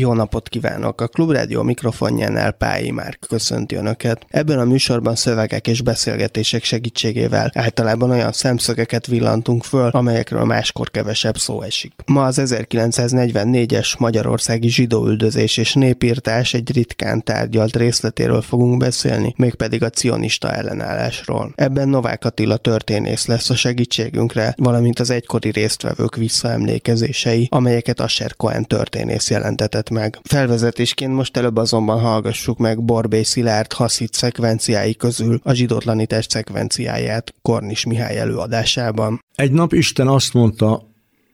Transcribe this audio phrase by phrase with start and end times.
[0.00, 1.00] jó napot kívánok!
[1.00, 4.26] A Klubrádió mikrofonjánál Pályi már köszönti Önöket.
[4.28, 11.36] Ebben a műsorban szövegek és beszélgetések segítségével általában olyan szemszögeket villantunk föl, amelyekről máskor kevesebb
[11.38, 11.92] szó esik.
[12.06, 19.90] Ma az 1944-es magyarországi zsidóüldözés és népírtás egy ritkán tárgyalt részletéről fogunk beszélni, mégpedig a
[19.90, 21.52] cionista ellenállásról.
[21.54, 28.66] Ebben Novák Attila történész lesz a segítségünkre, valamint az egykori résztvevők visszaemlékezései, amelyeket Asher Cohen
[28.66, 30.18] történész jelentetett meg.
[30.22, 37.84] Felvezetésként most előbb azonban hallgassuk meg Borbély Szilárd haszít szekvenciái közül a zsidótlanítás szekvenciáját Kornis
[37.84, 39.24] Mihály előadásában.
[39.34, 40.88] Egy nap Isten azt mondta,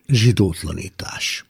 [0.07, 1.45] zsidótlanítás.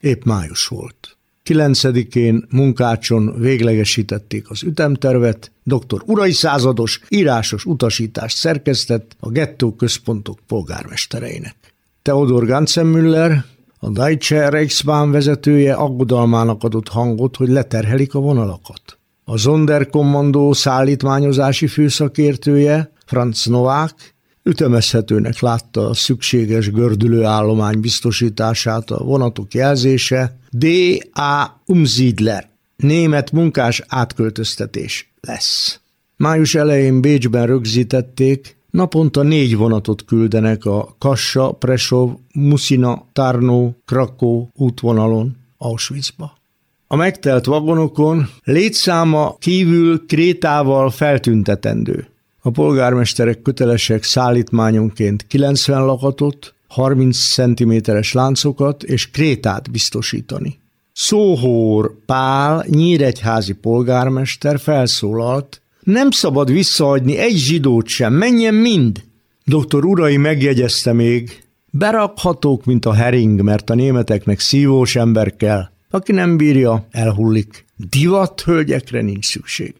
[0.00, 1.16] Épp május volt.
[1.44, 6.02] 9-én munkácson véglegesítették az ütemtervet, dr.
[6.04, 11.54] Urai százados írásos utasítást szerkesztett a gettó központok polgármestereinek.
[12.02, 13.44] Theodor Ganzenmüller,
[13.82, 18.98] a Deutsche Reichsbahn vezetője aggodalmának adott hangot, hogy leterhelik a vonalakat.
[19.24, 29.54] A Sonderkommandó szállítmányozási főszakértője, Franz Novák, ütemezhetőnek látta a szükséges gördülő állomány biztosítását a vonatok
[29.54, 31.46] jelzése D.A.
[31.66, 35.80] Umsiedler, német munkás átköltöztetés lesz.
[36.16, 45.36] Május elején Bécsben rögzítették, Naponta négy vonatot küldenek a Kassa, Presov, Musina, Tarnó, Krakó útvonalon
[45.58, 46.38] Auschwitzba.
[46.86, 52.08] A megtelt vagonokon létszáma kívül krétával feltüntetendő.
[52.42, 60.58] A polgármesterek kötelesek szállítmányonként 90 lakatot, 30 cm-es láncokat és krétát biztosítani.
[60.92, 65.60] Szóhór Pál, nyíregyházi polgármester felszólalt,
[65.90, 69.02] nem szabad visszaadni egy zsidót sem, menjen mind.
[69.44, 75.68] Doktor Urai megjegyezte még, berakhatók, mint a hering, mert a németeknek szívós ember kell.
[75.90, 77.64] Aki nem bírja, elhullik.
[77.76, 79.74] Divat hölgyekre nincs szükség.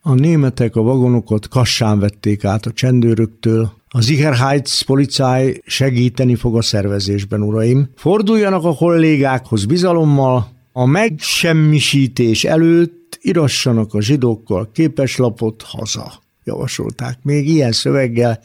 [0.00, 7.42] A németek a vagonokat kassán vették át a csendőröktől, a Sicherheitspolizei segíteni fog a szervezésben,
[7.42, 7.88] uraim.
[7.96, 16.12] Forduljanak a kollégákhoz bizalommal, a megsemmisítés előtt irassanak a zsidókkal képeslapot haza,
[16.44, 17.18] javasolták.
[17.22, 18.40] Még ilyen szöveggel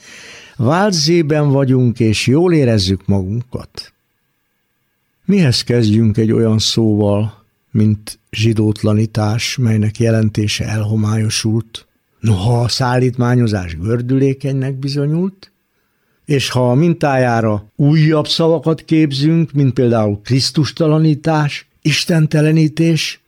[0.58, 3.94] váltzében vagyunk, és jól érezzük magunkat.
[5.26, 11.88] Mihez kezdjünk egy olyan szóval, mint zsidótlanítás, melynek jelentése elhomályosult,
[12.20, 15.52] noha a szállítmányozás gördülékenynek bizonyult,
[16.26, 23.22] és ha a mintájára újabb szavakat képzünk, mint például Krisztustalanítás, istentelenítés,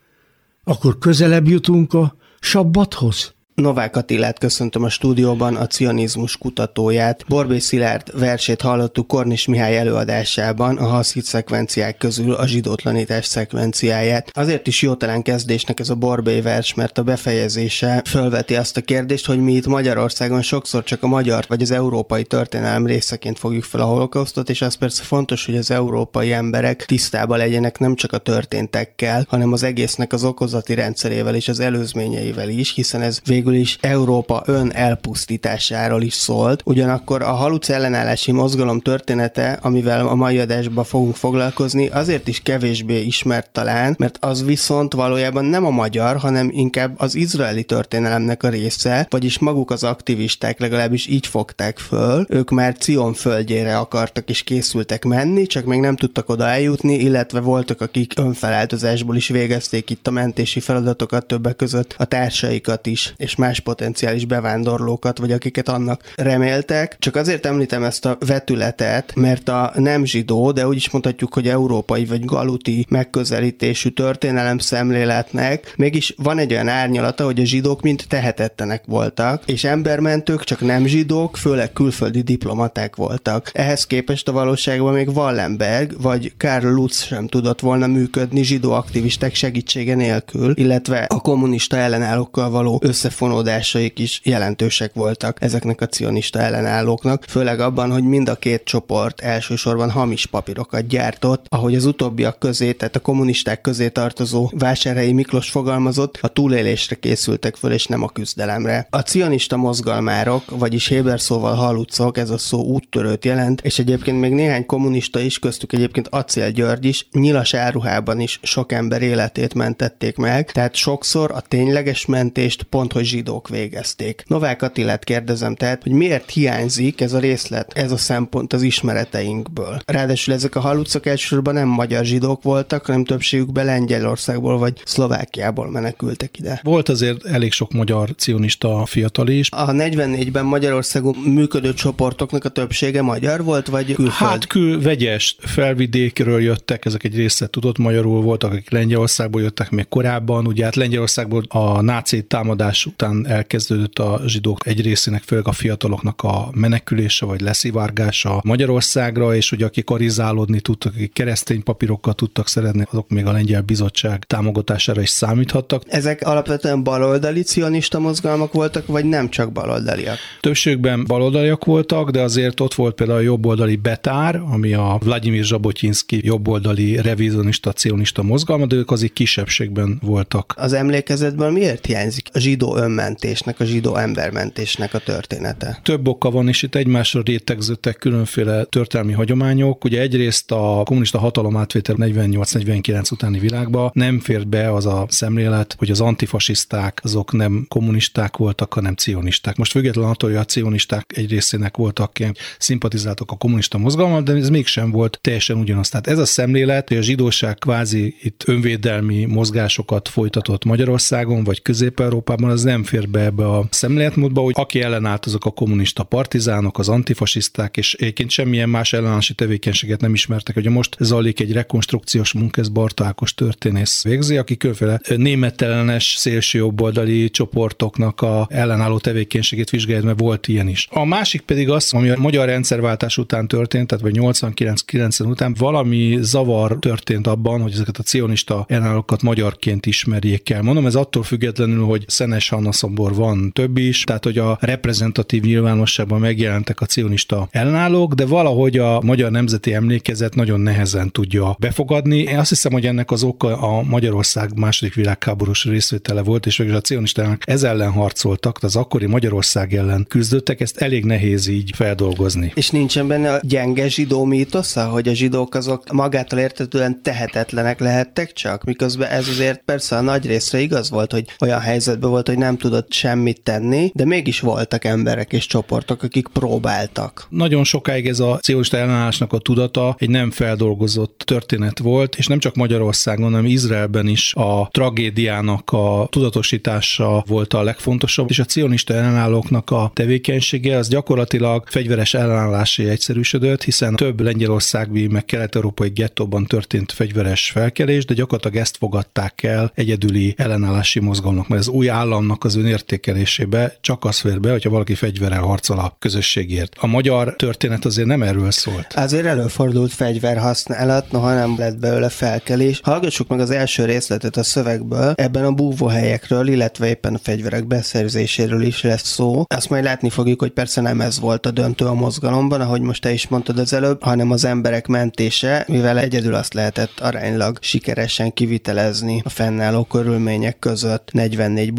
[0.64, 3.33] akkor közelebb jutunk a sabbathoz.
[3.56, 7.26] Novák Attilát köszöntöm a stúdióban, a cionizmus kutatóját.
[7.28, 14.30] Borbé Szilárd versét hallottuk Kornis Mihály előadásában, a haszít szekvenciák közül a zsidótlanítás szekvenciáját.
[14.34, 18.82] Azért is jó talán kezdésnek ez a Borbé vers, mert a befejezése fölveti azt a
[18.82, 23.64] kérdést, hogy mi itt Magyarországon sokszor csak a magyar vagy az európai történelem részeként fogjuk
[23.64, 28.12] fel a holokausztot, és az persze fontos, hogy az európai emberek tisztában legyenek nem csak
[28.12, 33.42] a történtekkel, hanem az egésznek az okozati rendszerével és az előzményeivel is, hiszen ez vég
[33.44, 36.62] végül is Európa ön elpusztításáról is szólt.
[36.66, 43.02] Ugyanakkor a haluc ellenállási mozgalom története, amivel a mai adásban fogunk foglalkozni, azért is kevésbé
[43.02, 48.50] ismert talán, mert az viszont valójában nem a magyar, hanem inkább az izraeli történelemnek a
[48.50, 52.26] része, vagyis maguk az aktivisták legalábbis így fogták föl.
[52.30, 57.40] Ők már Cion földjére akartak és készültek menni, csak még nem tudtak oda eljutni, illetve
[57.40, 63.33] voltak, akik önfeláltozásból is végezték itt a mentési feladatokat, többek között a társaikat is, és
[63.34, 66.96] és más potenciális bevándorlókat, vagy akiket annak reméltek.
[67.00, 71.48] Csak azért említem ezt a vetületet, mert a nem zsidó, de úgy is mondhatjuk, hogy
[71.48, 78.04] európai vagy galuti megközelítésű történelem szemléletnek mégis van egy olyan árnyalata, hogy a zsidók mind
[78.08, 83.50] tehetettenek voltak, és embermentők csak nem zsidók, főleg külföldi diplomaták voltak.
[83.54, 89.36] Ehhez képest a valóságban még Wallenberg vagy Karl Lutz sem tudott volna működni zsidó aktivisták
[89.36, 96.40] segítsége nélkül, illetve a kommunista ellenállókkal való összefoglalás fonódásaik is jelentősek voltak ezeknek a cionista
[96.40, 102.40] ellenállóknak, főleg abban, hogy mind a két csoport elsősorban hamis papírokat gyártott, ahogy az utóbbiak
[102.40, 108.04] közé, tehát a kommunisták közé tartozó Vásárhelyi Miklós fogalmazott, a túlélésre készültek föl, és nem
[108.04, 108.88] a küzdelemre.
[108.90, 114.32] A cionista mozgalmárok, vagyis Héber szóval halucok, ez a szó úttörőt jelent, és egyébként még
[114.32, 120.18] néhány kommunista is, köztük egyébként Acél György is, nyilas áruhában is sok ember életét mentették
[120.18, 124.24] meg, tehát sokszor a tényleges mentést pont, hogy zsidók végezték.
[124.28, 129.82] Novák Attilát kérdezem tehát, hogy miért hiányzik ez a részlet, ez a szempont az ismereteinkből.
[129.86, 136.40] Ráadásul ezek a halucok elsősorban nem magyar zsidók voltak, hanem többségükben Lengyelországból vagy Szlovákiából menekültek
[136.40, 136.60] ide.
[136.64, 139.50] Volt azért elég sok magyar cionista fiatal is.
[139.52, 144.30] A 44-ben Magyarországon működő csoportoknak a többsége magyar volt, vagy külföld?
[144.30, 149.88] Hát kül vegyes felvidékről jöttek, ezek egy része tudott magyarul voltak, akik Lengyelországból jöttek még
[149.90, 150.48] korábban.
[150.48, 156.22] Ugye hát Lengyelországból a náci támadás után elkezdődött a zsidók egy részének, főleg a fiataloknak
[156.22, 162.86] a menekülése vagy leszivárgása Magyarországra, és ugye akik arizálódni tudtak, akik keresztény papírokkal tudtak szeretni,
[162.92, 165.84] azok még a lengyel bizottság támogatására is számíthattak.
[165.88, 170.18] Ezek alapvetően baloldali cionista mozgalmak voltak, vagy nem csak baloldaliak?
[170.42, 176.26] Többségben baloldaliak voltak, de azért ott volt például a jobboldali Betár, ami a Vladimir Zsabotyinszki
[176.26, 180.54] jobboldali revizionista, cionista mozgalma, de ők azért kisebbségben voltak.
[180.58, 185.80] Az emlékezetből miért hiányzik a zsidó önmentésnek, a zsidó embermentésnek a története?
[185.84, 189.84] Több oka van, és itt egymásra rétegződtek különféle történelmi hagyományok.
[189.84, 195.76] Ugye egyrészt a kommunista hatalom átvétel 48-49 utáni világba nem fért be az a szemlélet,
[195.78, 199.56] hogy az antifasiszták azok nem kommunisták voltak, hanem cionisták.
[199.56, 204.34] Most függetlenül attól, hogy a cionisták egy részének voltak ilyen szimpatizáltak a kommunista mozgalommal, de
[204.34, 205.90] ez mégsem volt teljesen ugyanaz.
[205.90, 212.50] Tehát ez a szemlélet, hogy a zsidóság kvázi itt önvédelmi mozgásokat folytatott Magyarországon vagy Közép-Európában,
[212.50, 216.90] az nem fér be ebbe a szemléletmódba, hogy aki ellenállt, azok a kommunista partizánok, az
[216.90, 220.56] antifasiszták, és egyébként semmilyen más ellenállási tevékenységet nem ismertek.
[220.56, 227.30] Ugye most zajlik egy rekonstrukciós munka, ez Barta Ákos történész végzi, aki különféle németellenes szélsőjobboldali
[227.30, 230.88] csoportoknak a ellenálló tevékenységét vizsgálja, mert volt ilyen is.
[230.92, 236.18] A másik pedig az, ami a magyar rendszerváltás után történt, tehát vagy 89-90 után valami
[236.22, 240.62] zavar történt abban, hogy ezeket a cionista ellenállókat magyarként ismerjék el.
[240.62, 245.44] Mondom, ez attól függetlenül, hogy Szenes Hanna Szobor van több is, tehát hogy a reprezentatív
[245.44, 252.18] nyilvánosságban megjelentek a cionista ellenállók, de valahogy a magyar nemzeti emlékezet nagyon nehezen tudja befogadni.
[252.18, 256.76] Én azt hiszem, hogy ennek az oka a Magyarország második világháborús részvétele volt, és végül
[256.76, 262.52] a cionistának ez ellen harcoltak, az akkori Magyarország ellen küzdöttek, ezt elég nehéz így feldolgozni.
[262.56, 268.34] És nincsen benne a gyenge zsidó mítosza, hogy a zsidók azok magától értetően tehetetlenek lehettek
[268.34, 272.38] csak, miközben ez azért persze a nagy részre igaz volt, hogy olyan helyzetben volt, hogy
[272.38, 277.28] nem tudott semmit tenni, de mégis voltak emberek és csoportok, akik próbáltak.
[277.30, 282.40] Nagyon sokáig ez a cionista ellenállásnak a tudata egy nem feldolgozott történet volt, és nem
[282.40, 288.94] csak Magyarországon, hanem Izraelben is a tragédiának a tudatosítása volt a legfontosabb, és a cionista
[288.94, 296.92] ellenállóknak a tevékenysége az gyakorlatilag fegyveres ellenállási egyszerűsödött, hiszen több lengyelországi, meg kelet-európai gettóban történt
[296.92, 302.56] fegyveres felkelés, de gyakorlatilag ezt fogadták el egyedüli ellenállási mozgalomnak, mert az új államnak az
[302.56, 306.76] önértékelésébe csak az fér be, hogyha valaki fegyverrel harcol a közösségért.
[306.80, 308.94] A magyar történet azért nem erről szólt.
[308.96, 312.80] Azért előfordult fegyverhasználat, noha nem lett belőle felkelés.
[312.84, 315.14] Hallgassuk meg az első részletet a szövegből.
[315.16, 319.44] Ebben a búvóhelyekről, illetve éppen a fegyverek beszerzéséről is lesz szó.
[319.48, 323.02] Azt majd látni fogjuk, hogy persze nem ez volt a döntő a mozgalomban, ahogy most
[323.02, 328.34] te is mondtad az előbb, hanem az emberek mentése, mivel egyedül azt lehetett aránylag sikeresen
[328.34, 331.74] kivitelezni a fennálló körülmények között 44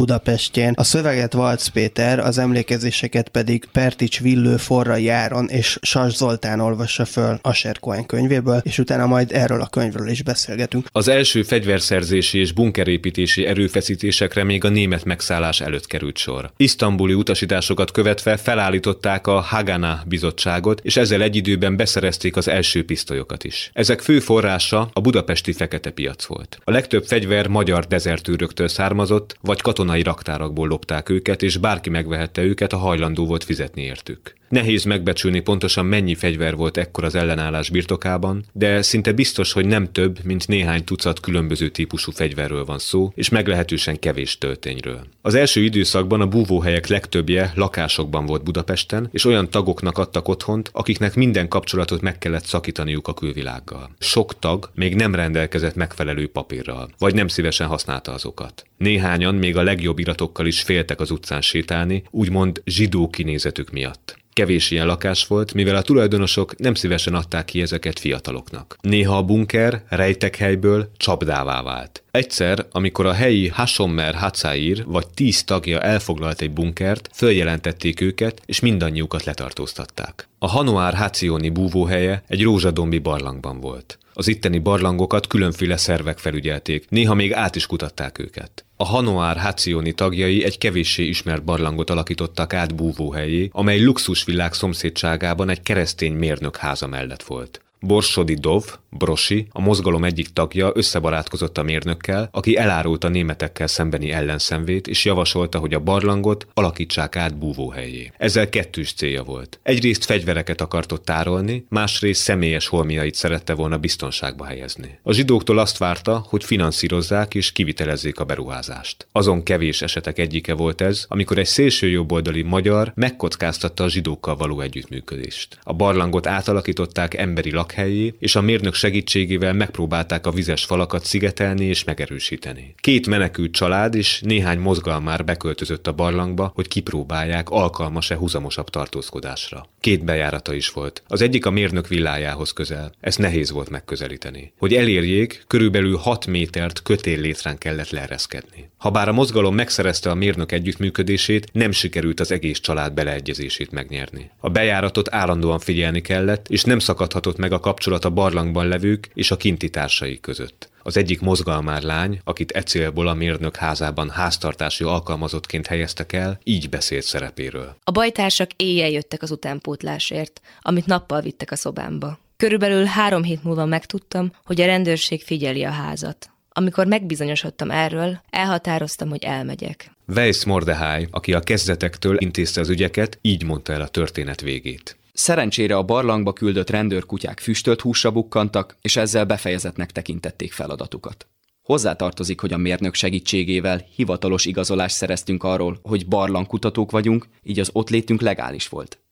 [0.54, 0.72] Budapestjén.
[0.76, 7.04] A szöveget Valc Péter, az emlékezéseket pedig Pertics Villő Forra Járon és Sas Zoltán olvassa
[7.04, 10.86] föl a Serkoány könyvéből, és utána majd erről a könyvről is beszélgetünk.
[10.92, 16.50] Az első fegyverszerzési és bunkerépítési erőfeszítésekre még a német megszállás előtt került sor.
[16.56, 23.44] Isztambuli utasításokat követve felállították a Hagana bizottságot, és ezzel egy időben beszerezték az első pisztolyokat
[23.44, 23.70] is.
[23.72, 26.58] Ezek fő forrása a budapesti fekete piac volt.
[26.64, 30.02] A legtöbb fegyver magyar dezertőröktől származott, vagy katonai
[30.44, 34.34] raktárakból lopták őket, és bárki megvehette őket, a hajlandó volt fizetni értük.
[34.54, 39.92] Nehéz megbecsülni pontosan mennyi fegyver volt ekkor az ellenállás birtokában, de szinte biztos, hogy nem
[39.92, 45.06] több, mint néhány tucat különböző típusú fegyverről van szó, és meglehetősen kevés töltényről.
[45.22, 51.14] Az első időszakban a búvóhelyek legtöbbje lakásokban volt Budapesten, és olyan tagoknak adtak otthont, akiknek
[51.14, 53.90] minden kapcsolatot meg kellett szakítaniuk a külvilággal.
[53.98, 58.64] Sok tag még nem rendelkezett megfelelő papírral, vagy nem szívesen használta azokat.
[58.78, 64.22] Néhányan még a legjobb iratokkal is féltek az utcán sétálni, úgymond zsidó kinézetük miatt.
[64.34, 68.76] Kevés ilyen lakás volt, mivel a tulajdonosok nem szívesen adták ki ezeket fiataloknak.
[68.80, 72.02] Néha a bunker rejtekhelyből csapdává vált.
[72.10, 78.60] Egyszer, amikor a helyi Hasommer Hatzair vagy tíz tagja elfoglalt egy bunkert, följelentették őket, és
[78.60, 80.28] mindannyiukat letartóztatták.
[80.38, 83.98] A Hanoár Hacioni búvóhelye egy rózsadombi barlangban volt.
[84.16, 88.64] Az itteni barlangokat különféle szervek felügyelték, néha még át is kutatták őket.
[88.76, 95.62] A Hanoár Hacioni tagjai egy kevéssé ismert barlangot alakítottak át búvóhelyé, amely luxusvillák szomszédságában egy
[95.62, 97.60] keresztény mérnök háza mellett volt.
[97.80, 98.64] Borsodi Dov,
[98.98, 105.58] Brosi, a mozgalom egyik tagja összebarátkozott a mérnökkel, aki elárulta németekkel szembeni ellenszenvét, és javasolta,
[105.58, 108.12] hogy a barlangot alakítsák át búvóhelyé.
[108.16, 109.58] Ezzel kettős célja volt.
[109.62, 114.98] Egyrészt fegyvereket akartott tárolni, másrészt személyes holmiait szerette volna biztonságba helyezni.
[115.02, 119.06] A zsidóktól azt várta, hogy finanszírozzák és kivitelezzék a beruházást.
[119.12, 124.60] Azon kevés esetek egyike volt ez, amikor egy szélső jobboldali magyar megkockáztatta a zsidókkal való
[124.60, 125.58] együttműködést.
[125.62, 131.84] A barlangot átalakították emberi lakhelyé, és a mérnök segítségével megpróbálták a vizes falakat szigetelni és
[131.84, 132.74] megerősíteni.
[132.76, 139.66] Két menekült család és néhány mozgalmár beköltözött a barlangba, hogy kipróbálják, alkalmas-e huzamosabb tartózkodásra.
[139.80, 141.02] Két bejárata is volt.
[141.08, 142.92] Az egyik a mérnök villájához közel.
[143.00, 144.52] Ezt nehéz volt megközelíteni.
[144.58, 148.70] Hogy elérjék, körülbelül 6 métert kötél létrán kellett leereszkedni.
[148.76, 154.30] Habár a mozgalom megszerezte a mérnök együttműködését, nem sikerült az egész család beleegyezését megnyerni.
[154.40, 159.30] A bejáratot állandóan figyelni kellett, és nem szakadhatott meg a kapcsolat a barlangban levők és
[159.30, 160.68] a kinti társai között.
[160.82, 166.68] Az egyik mozgalmár lány, akit e célból a mérnök házában háztartási alkalmazottként helyeztek el, így
[166.68, 167.76] beszélt szerepéről.
[167.84, 172.18] A bajtársak éjjel jöttek az utánpótlásért, amit nappal vittek a szobámba.
[172.36, 176.30] Körülbelül három hét múlva megtudtam, hogy a rendőrség figyeli a házat.
[176.48, 179.90] Amikor megbizonyosodtam erről, elhatároztam, hogy elmegyek.
[180.06, 184.96] Weiss Mordehai, aki a kezdetektől intézte az ügyeket, így mondta el a történet végét.
[185.16, 191.28] Szerencsére a barlangba küldött rendőrkutyák füstölt húsra bukkantak, és ezzel befejezetnek tekintették feladatukat.
[191.62, 197.90] Hozzátartozik, hogy a mérnök segítségével hivatalos igazolást szereztünk arról, hogy barlangkutatók vagyunk, így az ott
[197.90, 199.02] létünk legális volt.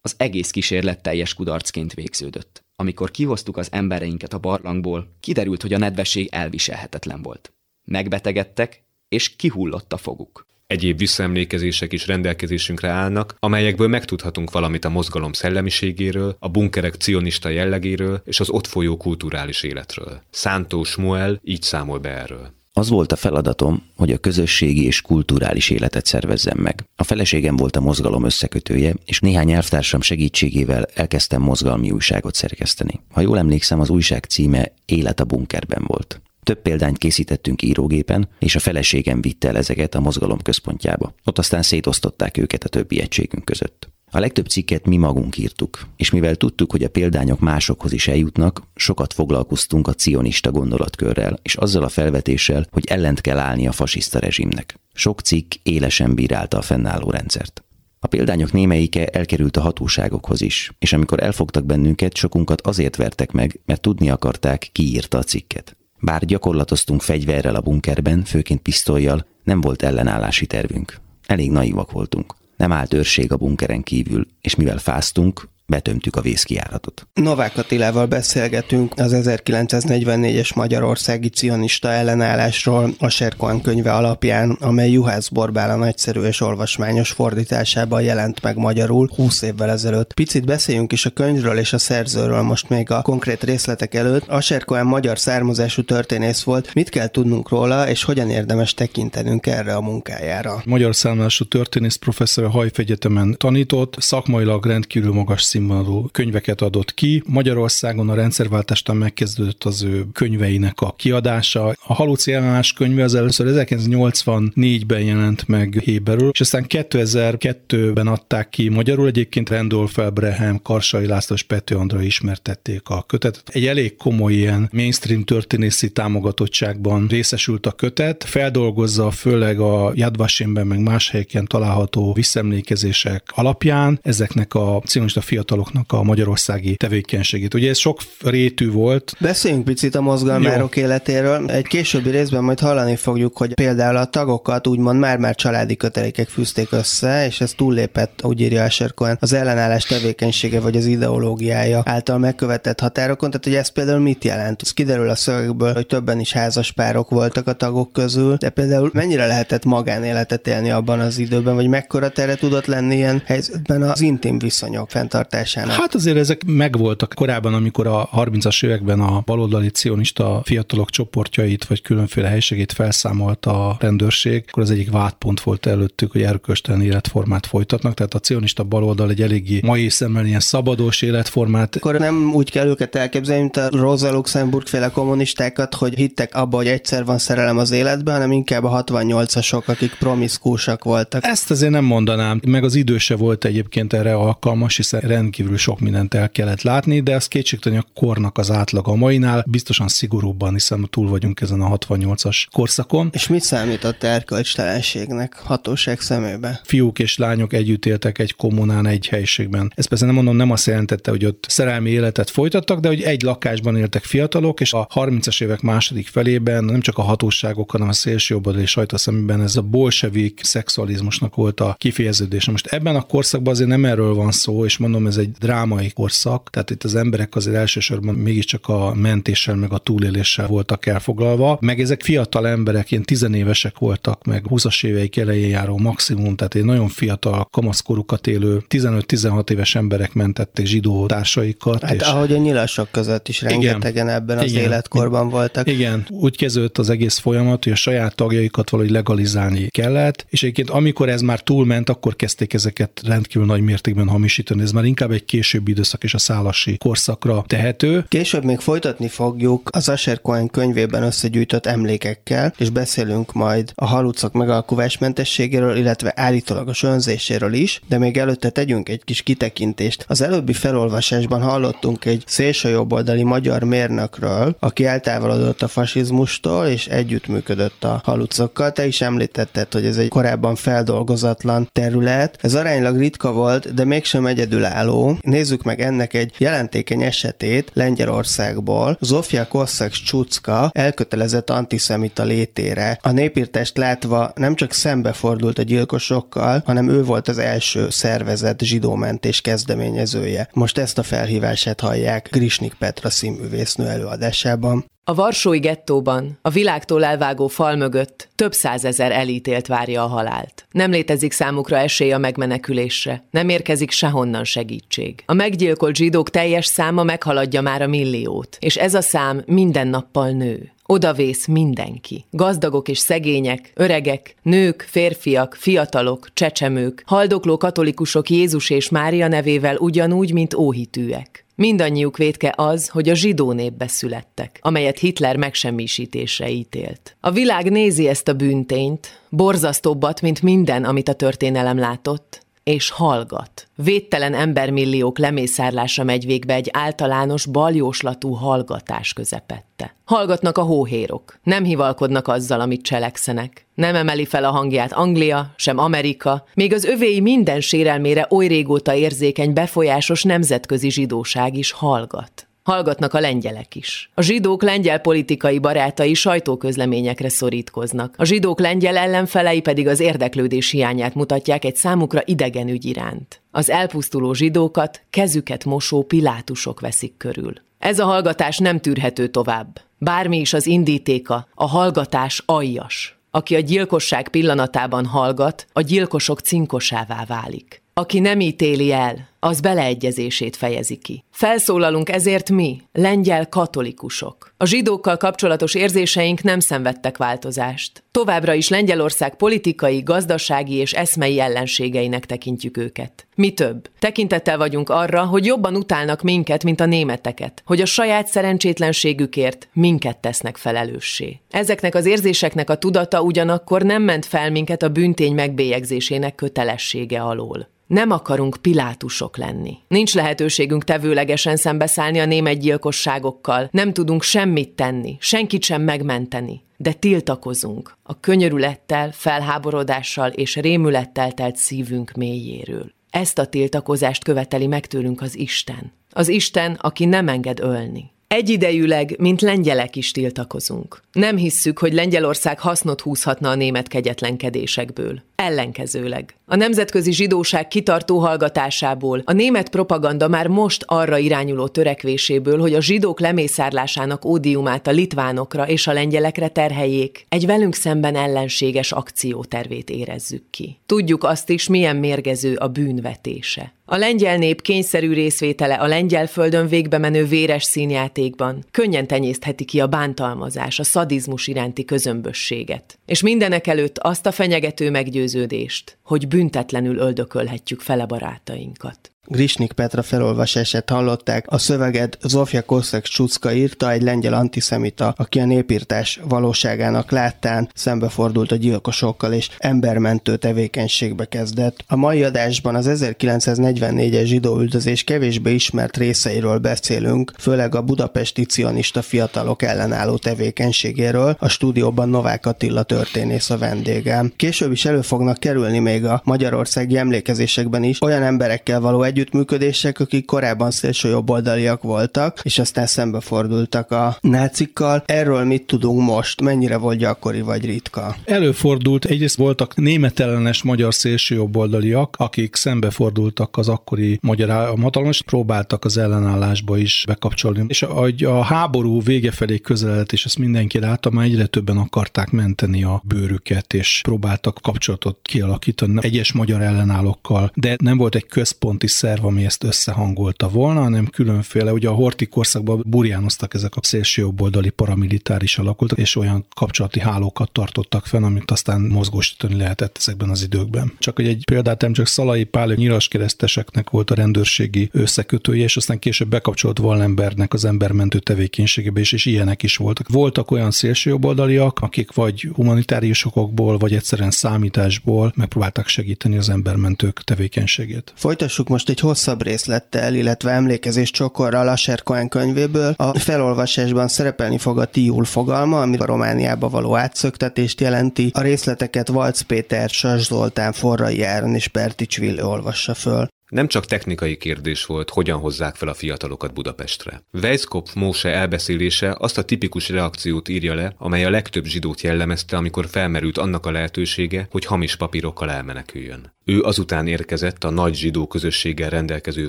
[0.00, 2.64] Az egész kísérlet teljes kudarcként végződött.
[2.76, 7.52] Amikor kihoztuk az embereinket a barlangból, kiderült, hogy a nedvesség elviselhetetlen volt.
[7.84, 10.46] Megbetegedtek, és kihullott a foguk.
[10.66, 18.22] Egyéb visszaemlékezések is rendelkezésünkre állnak, amelyekből megtudhatunk valamit a mozgalom szellemiségéről, a bunkerek cionista jellegéről
[18.24, 20.22] és az ott folyó kulturális életről.
[20.30, 22.52] Szántó Smuel így számol be erről.
[22.76, 26.84] Az volt a feladatom, hogy a közösségi és kulturális életet szervezzem meg.
[26.96, 33.00] A feleségem volt a mozgalom összekötője, és néhány elvtársam segítségével elkezdtem mozgalmi újságot szerkeszteni.
[33.12, 36.20] Ha jól emlékszem, az újság címe Élet a bunkerben volt.
[36.44, 41.14] Több példányt készítettünk írógépen, és a feleségem vitte el ezeket a mozgalom központjába.
[41.24, 43.92] Ott aztán szétosztották őket a többi egységünk között.
[44.10, 48.62] A legtöbb cikket mi magunk írtuk, és mivel tudtuk, hogy a példányok másokhoz is eljutnak,
[48.74, 54.18] sokat foglalkoztunk a cionista gondolatkörrel, és azzal a felvetéssel, hogy ellent kell állni a fasiszta
[54.18, 54.78] rezsimnek.
[54.92, 57.64] Sok cikk élesen bírálta a fennálló rendszert.
[57.98, 63.60] A példányok némelyike elkerült a hatóságokhoz is, és amikor elfogtak bennünket, sokunkat azért vertek meg,
[63.66, 65.76] mert tudni akarták, ki írta a cikket.
[66.04, 71.00] Bár gyakorlatoztunk fegyverrel a bunkerben, főként pisztolyjal, nem volt ellenállási tervünk.
[71.26, 72.34] Elég naivak voltunk.
[72.56, 77.06] Nem állt őrség a bunkeren kívül, és mivel fáztunk, betömtük a vészkiáratot.
[77.14, 85.76] Novák Attilával beszélgetünk az 1944-es magyarországi cionista ellenállásról a Serkoan könyve alapján, amely Juhász Borbála
[85.76, 90.12] nagyszerű és olvasmányos fordításában jelent meg magyarul 20 évvel ezelőtt.
[90.12, 94.28] Picit beszéljünk is a könyvről és a szerzőről most még a konkrét részletek előtt.
[94.28, 96.74] A Serkoan magyar származású történész volt.
[96.74, 100.62] Mit kell tudnunk róla, és hogyan érdemes tekintenünk erre a munkájára?
[100.64, 107.22] Magyar származású történész professzor a Hajf Egyetemen tanított, szakmailag rendkívül magas színvonalú könyveket adott ki.
[107.26, 111.66] Magyarországon a rendszerváltástán megkezdődött az ő könyveinek a kiadása.
[111.86, 118.68] A Halóci ellenállás könyve az először 1984-ben jelent meg Héberül, és aztán 2002-ben adták ki
[118.68, 119.06] magyarul.
[119.06, 123.48] Egyébként Randolph Elbrehem, Karsai László és Pető Andra ismertették a kötetet.
[123.48, 130.78] Egy elég komoly ilyen mainstream történészi támogatottságban részesült a kötet, feldolgozza főleg a Jadvasimben meg
[130.78, 137.54] más helyeken található visszemlékezések alapján ezeknek a cionista fiatal fiataloknak a magyarországi tevékenységét.
[137.54, 139.12] Ugye ez sok rétű volt.
[139.20, 140.82] Beszéljünk picit a mozgalmárok Jó.
[140.82, 141.50] életéről.
[141.50, 146.72] Egy későbbi részben majd hallani fogjuk, hogy például a tagokat úgymond már-már családi kötelékek fűzték
[146.72, 152.18] össze, és ez túllépett, úgy írja Asher Cohen, az ellenállás tevékenysége vagy az ideológiája által
[152.18, 153.30] megkövetett határokon.
[153.30, 154.62] Tehát, hogy ez például mit jelent?
[154.62, 158.90] Ez kiderül a szövegből, hogy többen is házas párok voltak a tagok közül, de például
[158.92, 164.00] mennyire lehetett magánéletet élni abban az időben, vagy mekkora tere tudott lenni ilyen helyzetben az
[164.00, 165.76] intim viszonyok fenntartása fenntartásának?
[165.80, 171.82] Hát azért ezek megvoltak korábban, amikor a 30-as években a baloldali cionista fiatalok csoportjait, vagy
[171.82, 177.94] különféle helységét felszámolta a rendőrség, akkor az egyik vádpont volt előttük, hogy erkölcstelen életformát folytatnak,
[177.94, 181.76] tehát a cionista baloldal egy eléggé mai szemmel ilyen szabados életformát.
[181.76, 186.56] Akkor nem úgy kell őket elképzelni, mint a Rosa Luxemburg féle kommunistákat, hogy hittek abba,
[186.56, 191.24] hogy egyszer van szerelem az életben, hanem inkább a 68-asok, akik promiszkúsak voltak.
[191.24, 196.14] Ezt azért nem mondanám, meg az időse volt egyébként erre alkalmas, hiszen rendkívül sok mindent
[196.14, 200.86] el kellett látni, de az kétségtelen a kornak az átlaga a mainál biztosan szigorúbban, hiszen
[200.90, 203.10] túl vagyunk ezen a 68-as korszakon.
[203.12, 206.60] És mit számított erkölcstelenségnek hatóság szemébe?
[206.64, 209.72] Fiúk és lányok együtt éltek egy kommunán, egy helyiségben.
[209.74, 213.22] Ez persze nem mondom, nem azt jelentette, hogy ott szerelmi életet folytattak, de hogy egy
[213.22, 217.92] lakásban éltek fiatalok, és a 30-as évek második felében nem csak a hatóságok, hanem a
[217.92, 222.50] szélsőjobbodali sajtó szemében ez a bolsevik szexualizmusnak volt a kifejeződése.
[222.50, 226.50] Most ebben a korszakban azért nem erről van szó, és mondom, ez egy drámai korszak,
[226.50, 231.80] tehát itt az emberek azért elsősorban mégiscsak a mentéssel, meg a túléléssel voltak elfoglalva, meg
[231.80, 236.88] ezek fiatal emberek, ilyen tizenévesek voltak, meg 20-as éveik elején járó maximum, tehát egy nagyon
[236.88, 241.82] fiatal kamaszkorukat élő 15-16 éves emberek mentették zsidó társaikat.
[241.82, 242.00] Hát és...
[242.00, 245.68] ahogy a nyilasok között is rengetegen igen, ebben az igen, életkorban voltak.
[245.68, 250.70] Igen, úgy kezdődött az egész folyamat, hogy a saját tagjaikat valahogy legalizálni kellett, és egyébként
[250.70, 254.62] amikor ez már túlment, akkor kezdték ezeket rendkívül nagy mértékben hamisítani.
[254.62, 258.04] Ez már inkább egy későbbi időszak és a szálasi korszakra tehető.
[258.08, 264.32] Később még folytatni fogjuk az Asher Cohen könyvében összegyűjtött emlékekkel, és beszélünk majd a halucok
[264.32, 270.04] megalkuvásmentességéről, illetve állítólagos önzéséről is, de még előtte tegyünk egy kis kitekintést.
[270.08, 278.00] Az előbbi felolvasásban hallottunk egy szélsőjobboldali magyar mérnökről, aki eltávolodott a fasizmustól, és együttműködött a
[278.04, 278.72] halucokkal.
[278.72, 282.38] Te is említetted, hogy ez egy korábban feldolgozatlan terület.
[282.40, 284.93] Ez aránylag ritka volt, de mégsem egyedülálló.
[285.20, 288.96] Nézzük meg ennek egy jelentékeny esetét Lengyelországból.
[289.00, 292.98] Zofia Kosszak Csucka elkötelezett antiszemita létére.
[293.02, 299.40] A népírtást látva nem csak szembefordult a gyilkosokkal, hanem ő volt az első szervezett zsidómentés
[299.40, 300.48] kezdeményezője.
[300.52, 304.84] Most ezt a felhívását hallják Grisnik Petra színművésznő előadásában.
[305.06, 310.66] A Varsói gettóban, a világtól elvágó fal mögött több százezer elítélt várja a halált.
[310.70, 315.22] Nem létezik számukra esély a megmenekülésre, nem érkezik sehonnan segítség.
[315.26, 320.30] A meggyilkolt zsidók teljes száma meghaladja már a milliót, és ez a szám minden nappal
[320.30, 320.72] nő.
[320.86, 322.24] Odavész mindenki.
[322.30, 330.32] Gazdagok és szegények, öregek, nők, férfiak, fiatalok, csecsemők, haldokló katolikusok Jézus és Mária nevével ugyanúgy,
[330.32, 331.43] mint óhitűek.
[331.56, 337.16] Mindannyiuk vétke az, hogy a zsidó népbe születtek, amelyet Hitler megsemmisítésre ítélt.
[337.20, 343.68] A világ nézi ezt a bűntényt, borzasztóbbat, mint minden, amit a történelem látott, és hallgat.
[343.76, 349.94] Védtelen embermilliók lemészárlása megy végbe egy általános baljóslatú hallgatás közepette.
[350.04, 353.66] Hallgatnak a hóhérok, nem hivalkodnak azzal, amit cselekszenek.
[353.74, 358.94] Nem emeli fel a hangját Anglia, sem Amerika, még az övéi minden sérelmére oly régóta
[358.94, 362.43] érzékeny befolyásos nemzetközi zsidóság is hallgat.
[362.64, 364.10] Hallgatnak a lengyelek is.
[364.14, 368.14] A zsidók lengyel politikai barátai sajtóközleményekre szorítkoznak.
[368.18, 373.40] A zsidók lengyel ellenfelei pedig az érdeklődés hiányát mutatják egy számukra idegen ügy iránt.
[373.50, 377.52] Az elpusztuló zsidókat kezüket mosó pilátusok veszik körül.
[377.78, 379.80] Ez a hallgatás nem tűrhető tovább.
[379.98, 383.18] Bármi is az indítéka, a hallgatás aljas.
[383.30, 387.82] Aki a gyilkosság pillanatában hallgat, a gyilkosok cinkosává válik.
[387.94, 391.24] Aki nem ítéli el, az beleegyezését fejezi ki.
[391.30, 394.54] Felszólalunk ezért mi, lengyel katolikusok.
[394.56, 398.02] A zsidókkal kapcsolatos érzéseink nem szenvedtek változást.
[398.10, 403.26] Továbbra is Lengyelország politikai, gazdasági és eszmei ellenségeinek tekintjük őket.
[403.34, 408.26] Mi több, tekintettel vagyunk arra, hogy jobban utálnak minket, mint a németeket, hogy a saját
[408.26, 411.40] szerencsétlenségükért minket tesznek felelőssé.
[411.50, 417.72] Ezeknek az érzéseknek a tudata ugyanakkor nem ment fel minket a büntény megbélyegzésének kötelessége alól.
[417.86, 419.76] Nem akarunk pilátusok lenni.
[419.88, 423.68] Nincs lehetőségünk tevőlegesen szembeszállni a német gyilkosságokkal.
[423.70, 426.62] Nem tudunk semmit tenni, senkit sem megmenteni.
[426.76, 432.92] De tiltakozunk a könyörülettel, felháborodással és rémülettel telt szívünk mélyéről.
[433.10, 435.92] Ezt a tiltakozást követeli meg tőlünk az Isten.
[436.10, 438.12] Az Isten, aki nem enged ölni.
[438.28, 441.02] Egyidejűleg, mint lengyelek is tiltakozunk.
[441.12, 445.22] Nem hisszük, hogy Lengyelország hasznot húzhatna a német kegyetlenkedésekből.
[445.34, 446.34] Ellenkezőleg.
[446.46, 452.80] A nemzetközi zsidóság kitartó hallgatásából, a német propaganda már most arra irányuló törekvéséből, hogy a
[452.80, 460.42] zsidók lemészárlásának ódiumát a litvánokra és a lengyelekre terheljék, egy velünk szemben ellenséges akciótervét érezzük
[460.50, 460.78] ki.
[460.86, 463.72] Tudjuk azt is, milyen mérgező a bűnvetése.
[463.86, 469.80] A lengyel nép kényszerű részvétele a lengyel földön végbe menő véres színjátékban könnyen tenyésztheti ki
[469.80, 472.98] a bántalmazás, a szadizmus iránti közömbösséget.
[473.06, 479.13] És mindenek előtt azt a fenyegető meggyőződést, hogy büntetlenül öldökölhetjük fele barátainkat.
[479.26, 485.44] Grisnik Petra felolvasását hallották, a szöveget Zofia Kosszek Csucka írta, egy lengyel antiszemita, aki a
[485.44, 491.84] népírtás valóságának láttán szembefordult a gyilkosokkal és embermentő tevékenységbe kezdett.
[491.86, 499.62] A mai adásban az 1944-es zsidóüldözés kevésbé ismert részeiről beszélünk, főleg a budapesti cionista fiatalok
[499.62, 504.32] ellenálló tevékenységéről, a stúdióban Novák Attila történész a vendégem.
[504.36, 510.24] Később is elő fognak kerülni még a magyarországi emlékezésekben is olyan emberekkel való együttműködések, akik
[510.24, 510.70] korábban
[511.02, 515.02] jobboldaliak voltak, és aztán szembefordultak a nácikkal.
[515.06, 516.40] Erről mit tudunk most?
[516.40, 518.16] Mennyire volt gyakori vagy ritka?
[518.24, 520.92] Előfordult, egyrészt voltak németellenes magyar
[521.28, 524.48] jobboldaliak, akik szembefordultak az akkori magyar
[524.80, 527.64] hatalom, és próbáltak az ellenállásba is bekapcsolni.
[527.68, 532.30] És ahogy a háború vége felé közeledett, és ezt mindenki látta, már egyre többen akarták
[532.30, 538.86] menteni a bőrüket, és próbáltak kapcsolatot kialakítani egyes magyar ellenállókkal, de nem volt egy központi
[539.04, 544.70] szerv, ami ezt összehangolta volna, hanem különféle, ugye a horti korszakban burjánoztak ezek a szélsőjobboldali
[544.70, 550.92] paramilitáris alakultak, és olyan kapcsolati hálókat tartottak fenn, amit aztán mozgósítani lehetett ezekben az időkben.
[550.98, 555.98] Csak hogy egy példát nem csak Szalai Pál nyiraskereszteseknek volt a rendőrségi összekötője, és aztán
[555.98, 560.08] később bekapcsolt Wallenbergnek az embermentő tevékenységébe is, és ilyenek is voltak.
[560.08, 568.12] Voltak olyan szélsőjobboldaliak, akik vagy humanitárius okokból, vagy egyszerűen számításból megpróbáltak segíteni az embermentők tevékenységét.
[568.16, 572.94] Folytassuk most egy hosszabb részlettel, illetve emlékezés csokorral a Serkoen könyvéből.
[572.96, 578.30] A felolvasásban szerepelni fog a tiul fogalma, ami a Romániába való átszöktetést jelenti.
[578.34, 583.28] A részleteket Valc Péter, Sas Zoltán, Forrai Áron és Pertics Ville olvassa föl.
[583.54, 587.22] Nem csak technikai kérdés volt, hogyan hozzák fel a fiatalokat Budapestre.
[587.32, 592.86] Weisskopf Móse elbeszélése azt a tipikus reakciót írja le, amely a legtöbb zsidót jellemezte, amikor
[592.88, 596.34] felmerült annak a lehetősége, hogy hamis papírokkal elmeneküljön.
[596.44, 599.48] Ő azután érkezett a nagy zsidó közösséggel rendelkező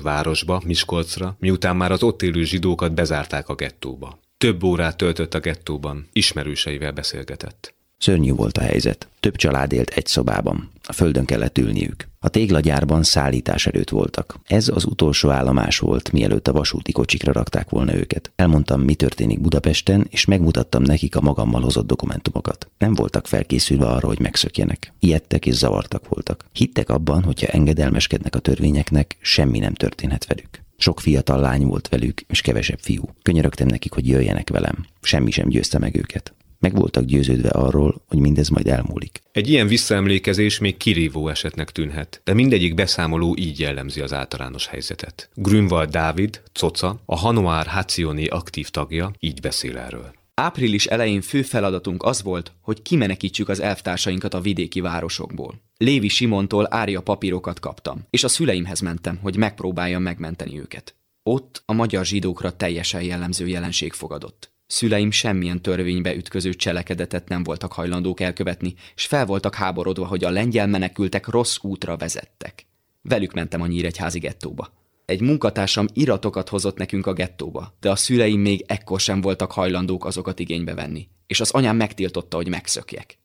[0.00, 4.18] városba, Miskolcra, miután már az ott élő zsidókat bezárták a gettóba.
[4.38, 7.75] Több órát töltött a gettóban, ismerőseivel beszélgetett.
[7.98, 9.08] Szörnyű volt a helyzet.
[9.20, 10.70] Több család élt egy szobában.
[10.82, 12.08] A földön kellett ülniük.
[12.20, 14.38] A téglagyárban szállítás előtt voltak.
[14.46, 18.32] Ez az utolsó állomás volt, mielőtt a vasúti kocsikra rakták volna őket.
[18.36, 22.70] Elmondtam, mi történik Budapesten, és megmutattam nekik a magammal hozott dokumentumokat.
[22.78, 24.92] Nem voltak felkészülve arra, hogy megszökjenek.
[24.98, 26.44] Ijedtek és zavartak voltak.
[26.52, 30.64] Hittek abban, hogyha engedelmeskednek a törvényeknek, semmi nem történhet velük.
[30.76, 33.02] Sok fiatal lány volt velük, és kevesebb fiú.
[33.22, 34.86] Könyörögtem nekik, hogy jöjjenek velem.
[35.00, 39.22] Semmi sem győzte meg őket meg voltak győződve arról, hogy mindez majd elmúlik.
[39.32, 45.30] Egy ilyen visszaemlékezés még kirívó esetnek tűnhet, de mindegyik beszámoló így jellemzi az általános helyzetet.
[45.34, 50.14] Grünwald Dávid, Coca, a Hanoár Hacioni aktív tagja így beszél erről.
[50.34, 55.54] Április elején fő feladatunk az volt, hogy kimenekítsük az elvtársainkat a vidéki városokból.
[55.76, 60.94] Lévi Simontól árja papírokat kaptam, és a szüleimhez mentem, hogy megpróbáljam megmenteni őket.
[61.22, 64.54] Ott a magyar zsidókra teljesen jellemző jelenség fogadott.
[64.66, 70.30] Szüleim semmilyen törvénybe ütköző cselekedetet nem voltak hajlandók elkövetni, és fel voltak háborodva, hogy a
[70.30, 72.66] lengyel menekültek rossz útra vezettek.
[73.02, 74.72] Velük mentem a nyíregyházi gettóba.
[75.04, 80.04] Egy munkatársam iratokat hozott nekünk a gettóba, de a szüleim még ekkor sem voltak hajlandók
[80.04, 83.18] azokat igénybe venni, és az anyám megtiltotta, hogy megszökjek.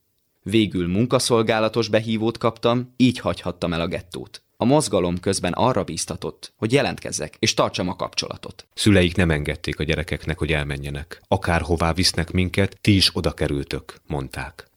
[0.43, 4.43] Végül munkaszolgálatos behívót kaptam, így hagyhattam el a gettót.
[4.61, 8.67] A mozgalom közben arra bíztatott, hogy jelentkezzek és tartsam a kapcsolatot.
[8.73, 11.21] Szüleik nem engedték a gyerekeknek, hogy elmenjenek.
[11.27, 14.70] Akárhová visznek minket, ti is oda kerültök, mondták.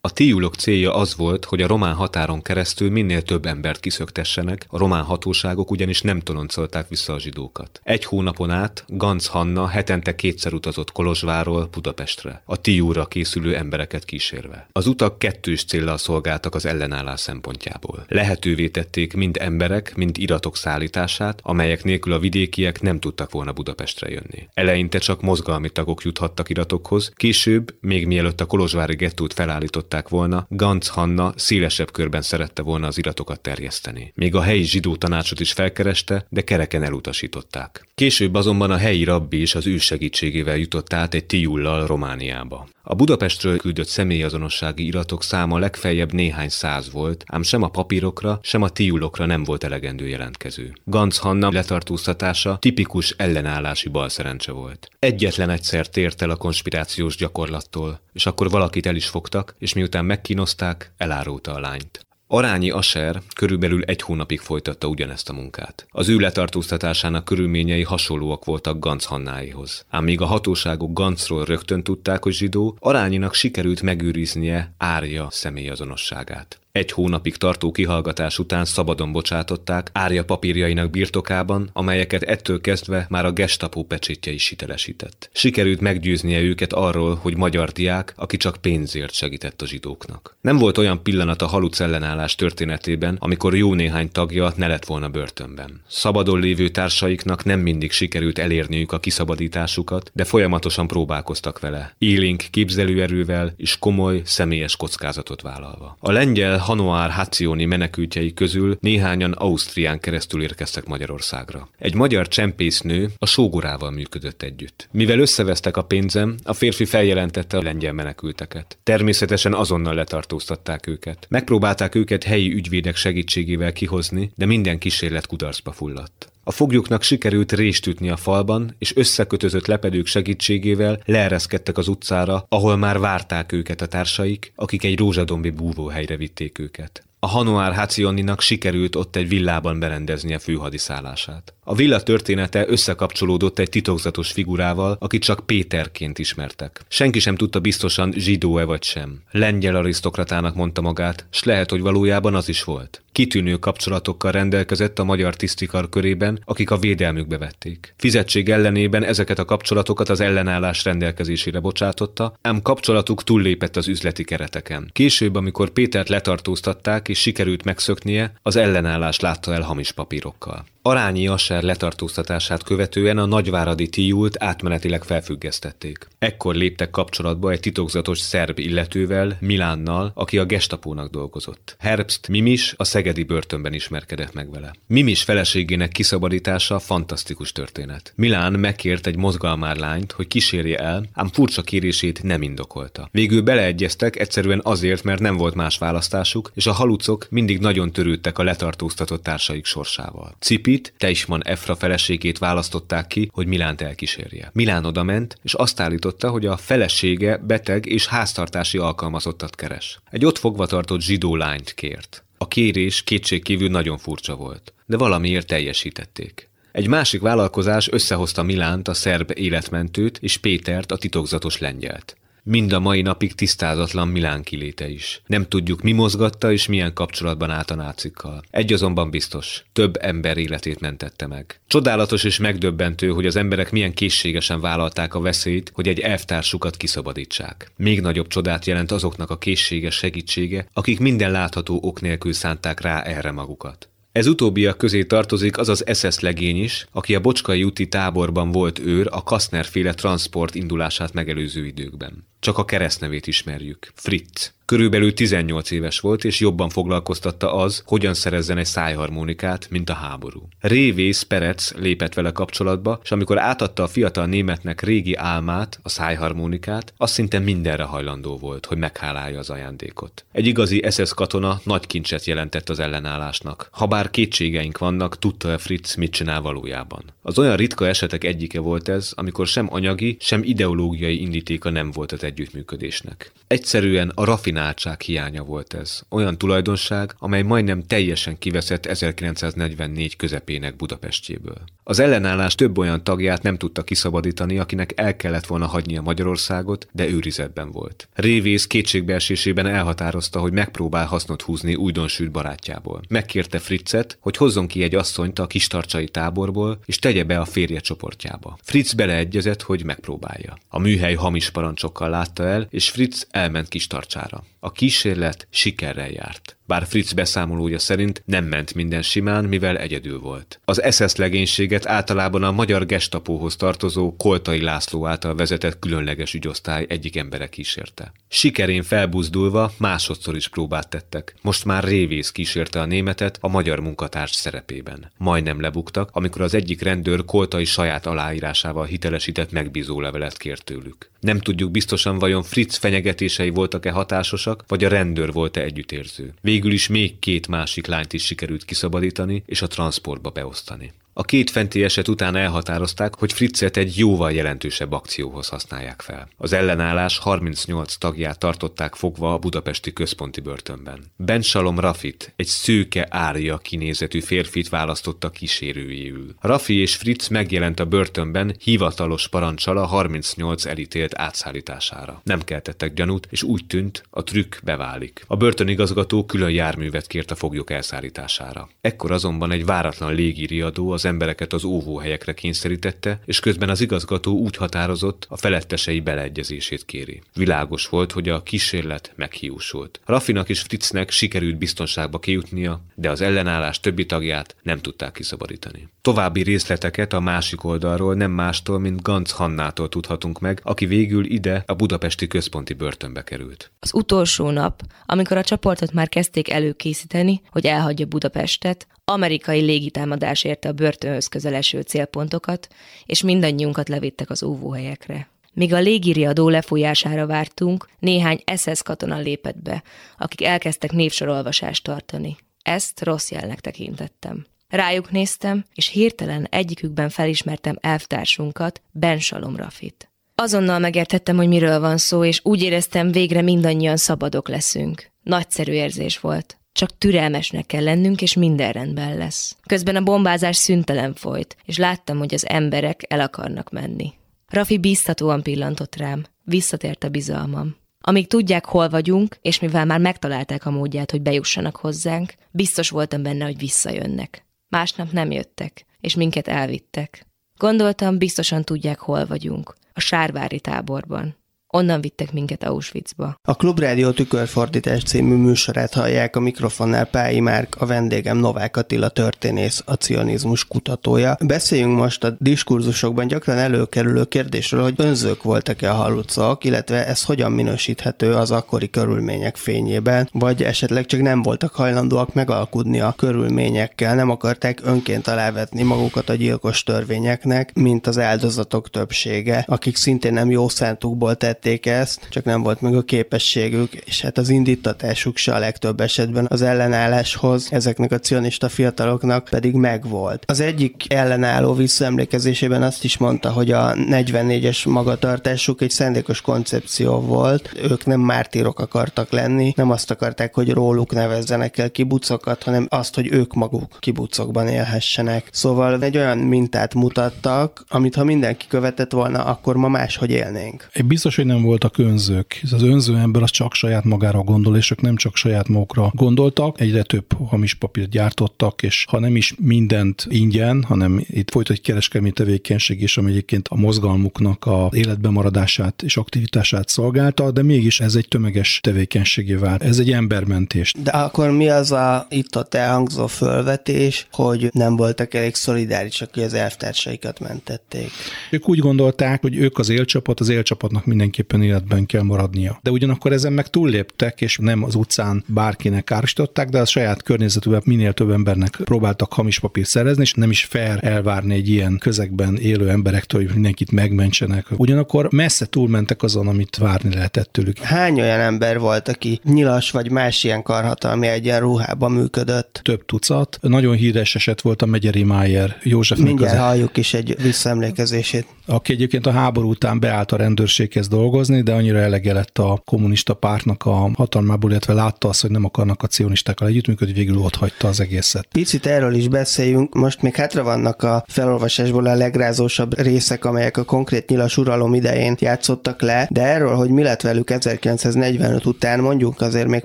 [0.00, 4.78] A tiulok célja az volt, hogy a román határon keresztül minél több embert kiszöktessenek, a
[4.78, 7.80] román hatóságok ugyanis nem toloncolták vissza a zsidókat.
[7.84, 14.68] Egy hónapon át Ganz Hanna hetente kétszer utazott Kolozsváról Budapestre, a tiúra készülő embereket kísérve.
[14.72, 18.04] Az utak kettős céllal szolgáltak az ellenállás szempontjából.
[18.08, 24.08] Lehetővé tették mind emberek, mind iratok szállítását, amelyek nélkül a vidékiek nem tudtak volna Budapestre
[24.08, 24.48] jönni.
[24.54, 30.46] Eleinte csak mozgalmi tagok juthattak iratokhoz, később, még mielőtt a kolozsvári gettót felállított utasították volna,
[30.50, 34.12] Ganz Hanna szélesebb körben szerette volna az iratokat terjeszteni.
[34.14, 37.86] Még a helyi zsidó tanácsot is felkereste, de kereken elutasították.
[37.94, 42.68] Később azonban a helyi rabbi is az ő segítségével jutott át egy tiullal Romániába.
[42.90, 48.62] A Budapestről küldött személyazonossági iratok száma legfeljebb néhány száz volt, ám sem a papírokra, sem
[48.62, 50.72] a tiulokra nem volt elegendő jelentkező.
[50.84, 54.88] Ganz Hanna letartóztatása tipikus ellenállási balszerencse volt.
[54.98, 60.04] Egyetlen egyszer tért el a konspirációs gyakorlattól, és akkor valakit el is fogtak, és miután
[60.04, 62.06] megkínozták, elárulta a lányt.
[62.26, 65.86] Arányi Aser körülbelül egy hónapig folytatta ugyanezt a munkát.
[65.90, 69.84] Az ő letartóztatásának körülményei hasonlóak voltak Ganz Hannáihoz.
[69.88, 76.58] Ám míg a hatóságok Gancról rögtön tudták, hogy zsidó, Arányinak sikerült megőriznie Árja személyazonosságát.
[76.78, 83.32] Egy hónapig tartó kihallgatás után szabadon bocsátották árja papírjainak birtokában, amelyeket ettől kezdve már a
[83.32, 85.30] gestapo pecsétje is hitelesített.
[85.32, 90.36] Sikerült meggyőznie őket arról, hogy magyar diák, aki csak pénzért segített a zsidóknak.
[90.40, 95.08] Nem volt olyan pillanat a haluc ellenállás történetében, amikor jó néhány tagja ne lett volna
[95.08, 95.80] börtönben.
[95.88, 101.94] Szabadon lévő társaiknak nem mindig sikerült elérniük a kiszabadításukat, de folyamatosan próbálkoztak vele.
[101.98, 105.96] Élénk képzelőerővel és komoly, személyes kockázatot vállalva.
[106.00, 111.68] A lengyel Hanoár Hacioni menekültjei közül néhányan Ausztrián keresztül érkeztek Magyarországra.
[111.78, 114.88] Egy magyar csempésznő a sógorával működött együtt.
[114.92, 118.78] Mivel összevesztek a pénzem, a férfi feljelentette a lengyel menekülteket.
[118.82, 121.26] Természetesen azonnal letartóztatták őket.
[121.28, 126.32] Megpróbálták őket helyi ügyvédek segítségével kihozni, de minden kísérlet kudarcba fulladt.
[126.48, 132.76] A foglyoknak sikerült rést ütni a falban, és összekötözött lepedők segítségével leereszkedtek az utcára, ahol
[132.76, 137.02] már várták őket a társaik, akik egy rózsadombi búvóhelyre vitték őket.
[137.20, 141.54] A Hanoár Hacioninak sikerült ott egy villában berendezni a főhadiszállását.
[141.64, 146.80] A villa története összekapcsolódott egy titokzatos figurával, akit csak Péterként ismertek.
[146.88, 149.22] Senki sem tudta biztosan, zsidó-e vagy sem.
[149.30, 153.02] Lengyel arisztokratának mondta magát, s lehet, hogy valójában az is volt.
[153.12, 157.94] Kitűnő kapcsolatokkal rendelkezett a magyar tisztikar körében, akik a védelmükbe vették.
[157.96, 164.90] Fizetség ellenében ezeket a kapcsolatokat az ellenállás rendelkezésére bocsátotta, ám kapcsolatuk túllépett az üzleti kereteken.
[164.92, 170.64] Később, amikor Pétert letartóztatták sikerült megszöknie, az ellenállás látta el hamis papírokkal.
[170.88, 176.08] Arányi Asser letartóztatását követően a nagyváradi tiult átmenetileg felfüggesztették.
[176.18, 181.76] Ekkor léptek kapcsolatba egy titokzatos szerb illetővel, Milánnal, aki a gestapónak dolgozott.
[181.78, 184.74] Herbst Mimis a szegedi börtönben ismerkedett meg vele.
[184.86, 188.12] Mimis feleségének kiszabadítása fantasztikus történet.
[188.16, 193.08] Milán megkért egy mozgalmár lányt, hogy kísérje el, ám furcsa kérését nem indokolta.
[193.12, 198.38] Végül beleegyeztek egyszerűen azért, mert nem volt más választásuk, és a halucok mindig nagyon törődtek
[198.38, 200.36] a letartóztatott társaik sorsával.
[200.38, 204.50] Cipi Judit, Teisman Efra feleségét választották ki, hogy Milánt elkísérje.
[204.52, 210.00] Milán odament, és azt állította, hogy a felesége beteg és háztartási alkalmazottat keres.
[210.10, 212.24] Egy ott fogva tartott zsidó lányt kért.
[212.38, 216.48] A kérés kétségkívül nagyon furcsa volt, de valamiért teljesítették.
[216.72, 222.16] Egy másik vállalkozás összehozta Milánt, a szerb életmentőt, és Pétert, a titokzatos lengyelt.
[222.50, 225.22] Mind a mai napig tisztázatlan Milán kiléte is.
[225.26, 228.42] Nem tudjuk, mi mozgatta és milyen kapcsolatban állt a nácikkal.
[228.50, 231.60] Egy azonban biztos, több ember életét mentette meg.
[231.66, 237.70] Csodálatos és megdöbbentő, hogy az emberek milyen készségesen vállalták a veszélyt, hogy egy elvtársukat kiszabadítsák.
[237.76, 243.00] Még nagyobb csodát jelent azoknak a készséges segítsége, akik minden látható ok nélkül szánták rá
[243.00, 243.88] erre magukat.
[244.12, 248.78] Ez utóbbiak közé tartozik az az SS legény is, aki a Bocskai úti táborban volt
[248.78, 252.26] őr a Kastner féle transport indulását megelőző időkben.
[252.40, 253.92] Csak a keresztnevét ismerjük.
[253.94, 254.52] Fritz.
[254.68, 260.48] Körülbelül 18 éves volt, és jobban foglalkoztatta az, hogyan szerezzen egy szájharmonikát, mint a háború.
[260.60, 266.92] Révész Perec lépett vele kapcsolatba, és amikor átadta a fiatal németnek régi álmát, a szájharmonikát,
[266.96, 270.24] azt szinte mindenre hajlandó volt, hogy meghálálja az ajándékot.
[270.32, 273.68] Egy igazi SS katona nagy kincset jelentett az ellenállásnak.
[273.70, 277.04] Habár kétségeink vannak, tudta-e Fritz mit csinál valójában.
[277.22, 282.12] Az olyan ritka esetek egyike volt ez, amikor sem anyagi, sem ideológiai indítéka nem volt
[282.12, 283.32] az együttműködésnek.
[283.48, 286.00] Egyszerűen a rafináltság hiánya volt ez.
[286.08, 291.58] Olyan tulajdonság, amely majdnem teljesen kiveszett 1944 közepének Budapestjéből.
[291.84, 297.08] Az ellenállás több olyan tagját nem tudta kiszabadítani, akinek el kellett volna hagynia Magyarországot, de
[297.08, 298.08] őrizetben volt.
[298.14, 303.00] Révész kétségbeesésében elhatározta, hogy megpróbál hasznot húzni újdonsült barátjából.
[303.08, 307.80] Megkérte Fritzet, hogy hozzon ki egy asszonyt a kistarcsai táborból, és tegye be a férje
[307.80, 308.58] csoportjába.
[308.62, 310.58] Fritz beleegyezett, hogy megpróbálja.
[310.68, 314.44] A műhely hamis parancsokkal látta el, és Fritz elment kis tartsára.
[314.60, 316.57] A kísérlet sikerrel járt.
[316.68, 320.60] Bár Fritz beszámolója szerint nem ment minden simán, mivel egyedül volt.
[320.64, 327.16] Az SS legénységet általában a magyar gestapóhoz tartozó Koltai László által vezetett különleges ügyosztály egyik
[327.16, 328.12] embere kísérte.
[328.28, 331.34] Sikerén felbuzdulva másodszor is próbát tettek.
[331.42, 335.10] Most már révész kísérte a németet a magyar munkatárs szerepében.
[335.16, 341.10] Majdnem lebuktak, amikor az egyik rendőr Koltai saját aláírásával hitelesített megbízólevelet kért tőlük.
[341.20, 346.34] Nem tudjuk biztosan, vajon Fritz fenyegetései voltak-e hatásosak, vagy a rendőr volt-e együttérző.
[346.40, 350.92] Végül is még két másik lányt is sikerült kiszabadítani és a transportba beosztani.
[351.18, 356.28] A két fenti eset után elhatározták, hogy Fritzet egy jóval jelentősebb akcióhoz használják fel.
[356.36, 361.04] Az ellenállás 38 tagját tartották fogva a budapesti központi börtönben.
[361.16, 366.34] Ben Salom Rafit, egy szőke árja kinézetű férfit választotta kísérőjéül.
[366.40, 372.20] Rafi és Fritz megjelent a börtönben hivatalos parancsal a 38 elítélt átszállítására.
[372.24, 375.24] Nem keltettek gyanút, és úgy tűnt, a trükk beválik.
[375.26, 378.68] A börtönigazgató külön járművet kért a foglyok elszállítására.
[378.80, 384.56] Ekkor azonban egy váratlan légiriadó az embereket az óvóhelyekre kényszerítette, és közben az igazgató úgy
[384.56, 387.22] határozott, a felettesei beleegyezését kéri.
[387.34, 390.00] Világos volt, hogy a kísérlet meghiúsult.
[390.04, 395.88] Rafinak és Fritznek sikerült biztonságba kijutnia, de az ellenállás többi tagját nem tudták kiszabadítani.
[396.02, 401.62] További részleteket a másik oldalról nem mástól, mint Ganz Hannától tudhatunk meg, aki végül ide
[401.66, 403.70] a budapesti központi börtönbe került.
[403.80, 410.68] Az utolsó nap, amikor a csoportot már kezdték előkészíteni, hogy elhagyja Budapestet, amerikai légitámadás érte
[410.68, 412.68] a börtönhöz közeleső célpontokat,
[413.06, 415.28] és mindannyiunkat levittek az óvóhelyekre.
[415.52, 419.82] Míg a légiriadó lefújására vártunk, néhány SS katona lépett be,
[420.18, 422.36] akik elkezdtek névsorolvasást tartani.
[422.62, 424.46] Ezt rossz jelnek tekintettem.
[424.68, 430.10] Rájuk néztem, és hirtelen egyikükben felismertem elvtársunkat, Ben Salom Rafit.
[430.34, 435.10] Azonnal megértettem, hogy miről van szó, és úgy éreztem, végre mindannyian szabadok leszünk.
[435.22, 436.57] Nagyszerű érzés volt.
[436.78, 439.56] Csak türelmesnek kell lennünk, és minden rendben lesz.
[439.66, 444.12] Közben a bombázás szüntelen folyt, és láttam, hogy az emberek el akarnak menni.
[444.48, 446.24] Rafi bíztatóan pillantott rám.
[446.44, 447.76] Visszatért a bizalmam.
[448.00, 453.22] Amíg tudják, hol vagyunk, és mivel már megtalálták a módját, hogy bejussanak hozzánk, biztos voltam
[453.22, 454.46] benne, hogy visszajönnek.
[454.68, 457.26] Másnap nem jöttek, és minket elvittek.
[457.56, 459.74] Gondoltam, biztosan tudják, hol vagyunk.
[459.92, 461.36] A Sárvári táborban.
[461.70, 463.38] Onnan vittek minket Auschwitzba.
[463.42, 469.82] A Klubrádió tükörfordítás című műsorát hallják a mikrofonnál Pályi Márk, a vendégem Novák Attila történész,
[469.86, 471.36] a cionizmus kutatója.
[471.46, 477.52] Beszéljünk most a diskurzusokban gyakran előkerülő kérdésről, hogy önzők voltak-e a halucok, illetve ez hogyan
[477.52, 484.30] minősíthető az akkori körülmények fényében, vagy esetleg csak nem voltak hajlandóak megalkudni a körülményekkel, nem
[484.30, 490.68] akarták önként alávetni magukat a gyilkos törvényeknek, mint az áldozatok többsége, akik szintén nem jó
[490.68, 495.54] szántukból tett tették ezt, csak nem volt meg a képességük, és hát az indítatásuk se
[495.54, 500.42] a legtöbb esetben az ellenálláshoz, ezeknek a cionista fiataloknak pedig megvolt.
[500.46, 507.72] Az egyik ellenálló visszaemlékezésében azt is mondta, hogy a 44-es magatartásuk egy szándékos koncepció volt,
[507.82, 513.14] ők nem mártírok akartak lenni, nem azt akarták, hogy róluk nevezzenek el kibucokat, hanem azt,
[513.14, 515.48] hogy ők maguk kibucokban élhessenek.
[515.52, 520.88] Szóval egy olyan mintát mutattak, amit ha mindenki követett volna, akkor ma máshogy élnénk.
[520.92, 522.60] Egy biztos, hogy nem voltak önzők.
[522.72, 526.80] Az önző ember az csak saját magára gondol, és ők nem csak saját magukra gondoltak.
[526.80, 531.80] Egyre több hamis papírt gyártottak, és ha nem is mindent ingyen, hanem itt folyt egy
[531.80, 538.00] kereskedelmi tevékenység is, ami egyébként a mozgalmuknak a életben maradását és aktivitását szolgálta, de mégis
[538.00, 539.82] ez egy tömeges tevékenységé vált.
[539.82, 540.92] Ez egy embermentés.
[541.02, 546.42] De akkor mi az a itt ott elhangzó fölvetés, hogy nem voltak elég szolidárisak, hogy
[546.42, 548.10] az elvtársaikat mentették?
[548.50, 552.78] Ők úgy gondolták, hogy ők az élcsapat, az élcsapatnak mindenki mindenképpen életben kell maradnia.
[552.82, 557.82] De ugyanakkor ezen meg túlléptek, és nem az utcán bárkinek károsították, de a saját környezetükben
[557.84, 562.56] minél több embernek próbáltak hamis papírt szerezni, és nem is fair elvárni egy ilyen közegben
[562.56, 564.66] élő emberektől, hogy mindenkit megmentsenek.
[564.76, 567.78] Ugyanakkor messze túlmentek azon, amit várni lehetett tőlük.
[567.78, 572.80] Hány olyan ember volt, aki nyilas vagy más ilyen karhatalmi egyenruhában működött?
[572.82, 573.58] Több tucat.
[573.60, 576.18] Nagyon híres eset volt a Megyeri Májer József.
[576.18, 576.58] Mindjárt az...
[576.58, 578.46] halljuk is egy visszaemlékezését.
[578.66, 581.27] Aki egyébként a háború után beállt a rendőrséghez dolgozni,
[581.62, 586.02] de annyira elege lett a kommunista pártnak a hatalmából, illetve látta azt, hogy nem akarnak
[586.02, 588.46] a cionistákkal együttműködni, végül ott hagyta az egészet.
[588.52, 589.94] Picit erről is beszéljünk.
[589.94, 595.36] Most még hátra vannak a felolvasásból a legrázósabb részek, amelyek a konkrét nyilas uralom idején
[595.38, 599.84] játszottak le, de erről, hogy mi lett velük 1945 után, mondjuk azért még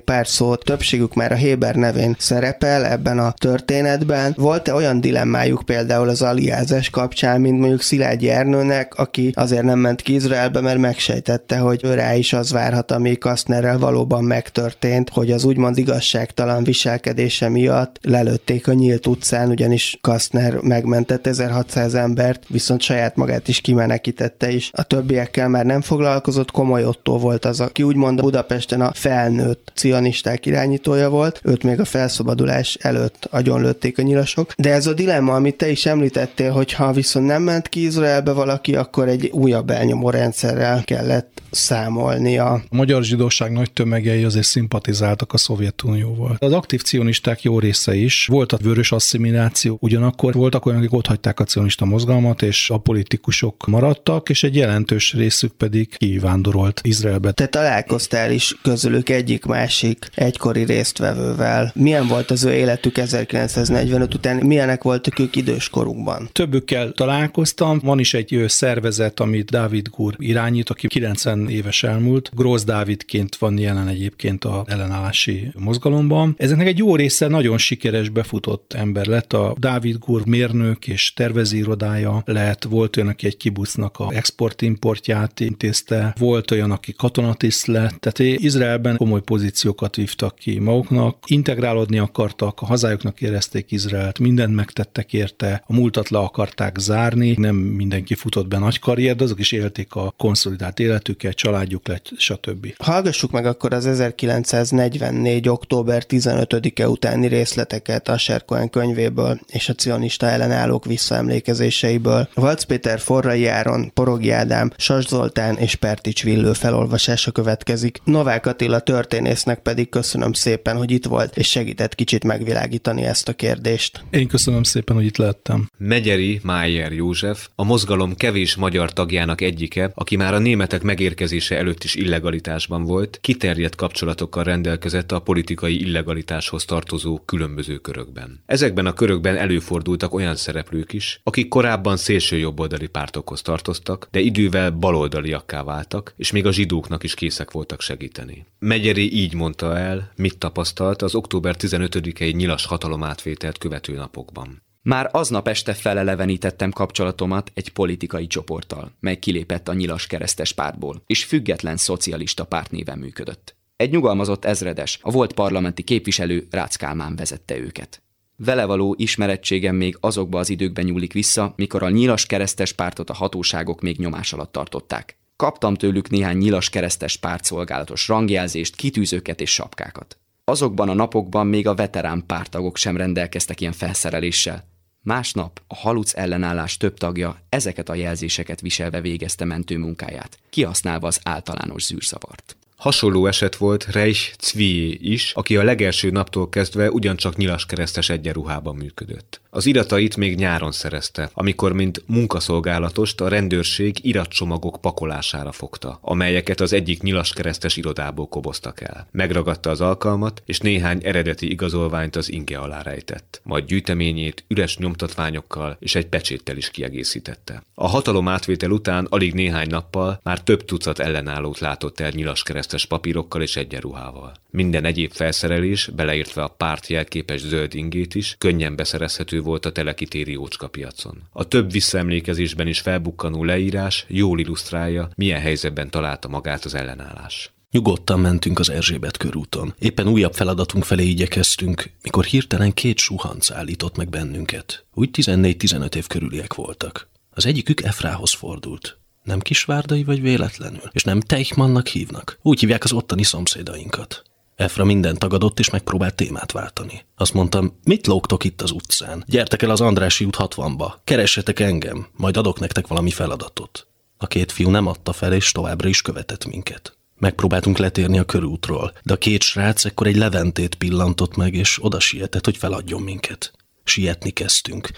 [0.00, 4.34] pár szót, többségük már a Héber nevén szerepel ebben a történetben.
[4.36, 10.02] Volt-e olyan dilemmájuk például az aliázás kapcsán, mint mondjuk Szilágyi Ernőnek, aki azért nem ment
[10.02, 15.30] ki Izraelbe, mert megsejtett említette, hogy rá is az várhat, ami Kastnerrel valóban megtörtént, hogy
[15.30, 22.80] az úgymond igazságtalan viselkedése miatt lelőtték a nyílt utcán, ugyanis Kastner megmentett 1600 embert, viszont
[22.80, 24.70] saját magát is kimenekítette is.
[24.72, 30.46] A többiekkel már nem foglalkozott, komoly Otto volt az, aki úgymond Budapesten a felnőtt cionisták
[30.46, 34.52] irányítója volt, őt még a felszabadulás előtt agyonlőtték a nyilasok.
[34.56, 38.32] De ez a dilemma, amit te is említettél, hogy ha viszont nem ment ki Izraelbe
[38.32, 42.50] valaki, akkor egy újabb elnyomó rendszerrel kellett that számolnia.
[42.50, 46.36] A magyar zsidóság nagy tömegei azért szimpatizáltak a Szovjetunióval.
[46.38, 48.26] Az aktív cionisták jó része is.
[48.26, 52.78] Volt a vörös asszimiláció, ugyanakkor voltak olyanok, akik ott hagyták a cionista mozgalmat, és a
[52.78, 57.32] politikusok maradtak, és egy jelentős részük pedig kivándorolt Izraelbe.
[57.32, 61.72] Te találkoztál is közülük egyik-másik egykori résztvevővel.
[61.74, 64.36] Milyen volt az ő életük 1945 után?
[64.36, 66.28] Milyenek voltak ők időskorukban?
[66.32, 67.80] Többükkel találkoztam.
[67.82, 72.30] Van is egy szervezet, amit Dávid Gur irányít, aki 90 éves elmúlt.
[72.34, 76.34] Grósz Dávidként van jelen egyébként a ellenállási mozgalomban.
[76.38, 79.32] Ezeknek egy jó része nagyon sikeres befutott ember lett.
[79.32, 82.64] A Dávid Gur mérnök és tervezírodája lett.
[82.64, 86.14] Volt olyan, aki egy kibucnak a export-importját intézte.
[86.18, 87.94] Volt olyan, aki katonatiszt lett.
[88.00, 91.18] Tehát Izraelben komoly pozíciókat vívtak ki maguknak.
[91.26, 97.56] Integrálódni akartak, a hazájuknak érezték Izraelt, mindent megtettek érte, a múltat le akarták zárni, nem
[97.56, 102.74] mindenki futott be nagy karrier, de azok is élték a konszolidált életüket, családjuk lett, stb.
[102.78, 105.48] Hallgassuk meg akkor az 1944.
[105.48, 112.28] október 15-e utáni részleteket a Serkoen könyvéből és a cionista ellenállók visszaemlékezéseiből.
[112.34, 117.98] Valc Péter Forrai Áron, Porogi Ádám, Sas Zoltán és Pertics Villő felolvasása következik.
[118.04, 123.32] Novák Attila történésznek pedig köszönöm szépen, hogy itt volt és segített kicsit megvilágítani ezt a
[123.32, 124.04] kérdést.
[124.10, 125.70] Én köszönöm szépen, hogy itt lehettem.
[125.78, 130.82] Megyeri Májer József, a mozgalom kevés magyar tagjának egyike, aki már a németek
[131.24, 138.42] megérkezése előtt is illegalitásban volt, kiterjedt kapcsolatokkal rendelkezett a politikai illegalitáshoz tartozó különböző körökben.
[138.46, 144.70] Ezekben a körökben előfordultak olyan szereplők is, akik korábban szélső jobboldali pártokhoz tartoztak, de idővel
[144.70, 148.46] baloldaliakká váltak, és még a zsidóknak is készek voltak segíteni.
[148.58, 154.62] Megyeri így mondta el, mit tapasztalt az október 15-i nyilas hatalomátvételt követő napokban.
[154.86, 161.24] Már aznap este felelevenítettem kapcsolatomat egy politikai csoporttal, mely kilépett a nyilas keresztes pártból, és
[161.24, 163.56] független szocialista párt néven működött.
[163.76, 168.02] Egy nyugalmazott ezredes, a volt parlamenti képviselő Rácz Kálmán vezette őket.
[168.36, 173.14] Vele való ismerettségem még azokba az időkben nyúlik vissza, mikor a nyilas keresztes pártot a
[173.14, 175.18] hatóságok még nyomás alatt tartották.
[175.36, 180.18] Kaptam tőlük néhány nyilas keresztes pártszolgálatos rangjelzést, kitűzőket és sapkákat.
[180.44, 184.72] Azokban a napokban még a veterán pártagok sem rendelkeztek ilyen felszereléssel.
[185.04, 191.84] Másnap a haluc ellenállás több tagja ezeket a jelzéseket viselve végezte mentőmunkáját, kihasználva az általános
[191.84, 192.56] zűrzavart.
[192.76, 199.40] Hasonló eset volt Reich Zwie is, aki a legelső naptól kezdve ugyancsak nyilaskeresztes egyenruhában működött.
[199.54, 206.72] Az iratait még nyáron szerezte, amikor mint munkaszolgálatost a rendőrség iratcsomagok pakolására fogta, amelyeket az
[206.72, 209.08] egyik nyilaskeresztes irodából koboztak el.
[209.10, 213.40] Megragadta az alkalmat, és néhány eredeti igazolványt az inge alá rejtett.
[213.44, 217.62] Majd gyűjteményét üres nyomtatványokkal és egy pecséttel is kiegészítette.
[217.74, 223.42] A hatalom átvétel után alig néhány nappal már több tucat ellenállót látott el nyilaskeresztes papírokkal
[223.42, 224.32] és egyenruhával.
[224.56, 230.36] Minden egyéb felszerelés, beleértve a párt jelképes zöld ingét is, könnyen beszerezhető volt a telekitéri
[230.36, 231.22] ócska piacon.
[231.32, 237.52] A több visszaemlékezésben is felbukkanó leírás jól illusztrálja, milyen helyzetben találta magát az ellenállás.
[237.70, 239.74] Nyugodtan mentünk az Erzsébet körúton.
[239.78, 244.84] Éppen újabb feladatunk felé igyekeztünk, mikor hirtelen két suhanc állított meg bennünket.
[244.92, 247.08] Úgy 14-15 év körüliek voltak.
[247.30, 248.98] Az egyikük Efrához fordult.
[249.22, 252.38] Nem kisvárdai vagy véletlenül, és nem Teichmannnak hívnak.
[252.42, 254.24] Úgy hívják az ottani szomszédainkat.
[254.56, 257.04] Efra minden tagadott, és megpróbált témát váltani.
[257.16, 259.24] Azt mondtam, mit lógtok itt az utcán?
[259.26, 263.86] Gyertek el az Andrási út 60-ba, keressetek engem, majd adok nektek valami feladatot.
[264.16, 266.96] A két fiú nem adta fel, és továbbra is követett minket.
[267.18, 272.00] Megpróbáltunk letérni a körútról, de a két srác ekkor egy leventét pillantott meg, és oda
[272.00, 273.52] sietett, hogy feladjon minket.
[273.84, 274.90] Sietni kezdtünk.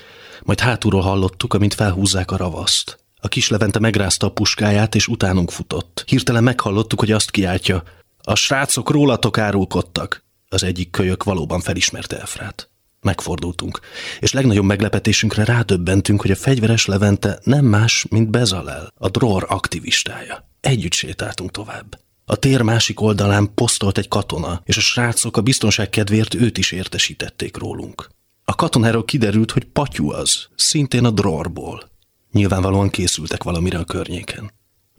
[0.43, 2.99] Majd hátulról hallottuk, amint felhúzzák a ravaszt.
[3.21, 6.05] A kis levente megrázta a puskáját, és utánunk futott.
[6.07, 7.83] Hirtelen meghallottuk, hogy azt kiáltja,
[8.29, 10.25] a srácok rólatok árulkodtak.
[10.49, 12.71] Az egyik kölyök valóban felismerte Efrát.
[13.01, 13.81] Megfordultunk,
[14.21, 20.49] és legnagyobb meglepetésünkre rádöbbentünk, hogy a fegyveres Levente nem más, mint Bezalel, a dror aktivistája.
[20.61, 22.01] Együtt sétáltunk tovább.
[22.25, 26.73] A tér másik oldalán posztolt egy katona, és a srácok a biztonság kedvéért őt is
[26.73, 28.09] értesítették rólunk.
[28.45, 31.91] A katonáról kiderült, hogy patyú az, szintén a drorból.
[32.33, 34.51] Nyilvánvalóan készültek valamire a környéken.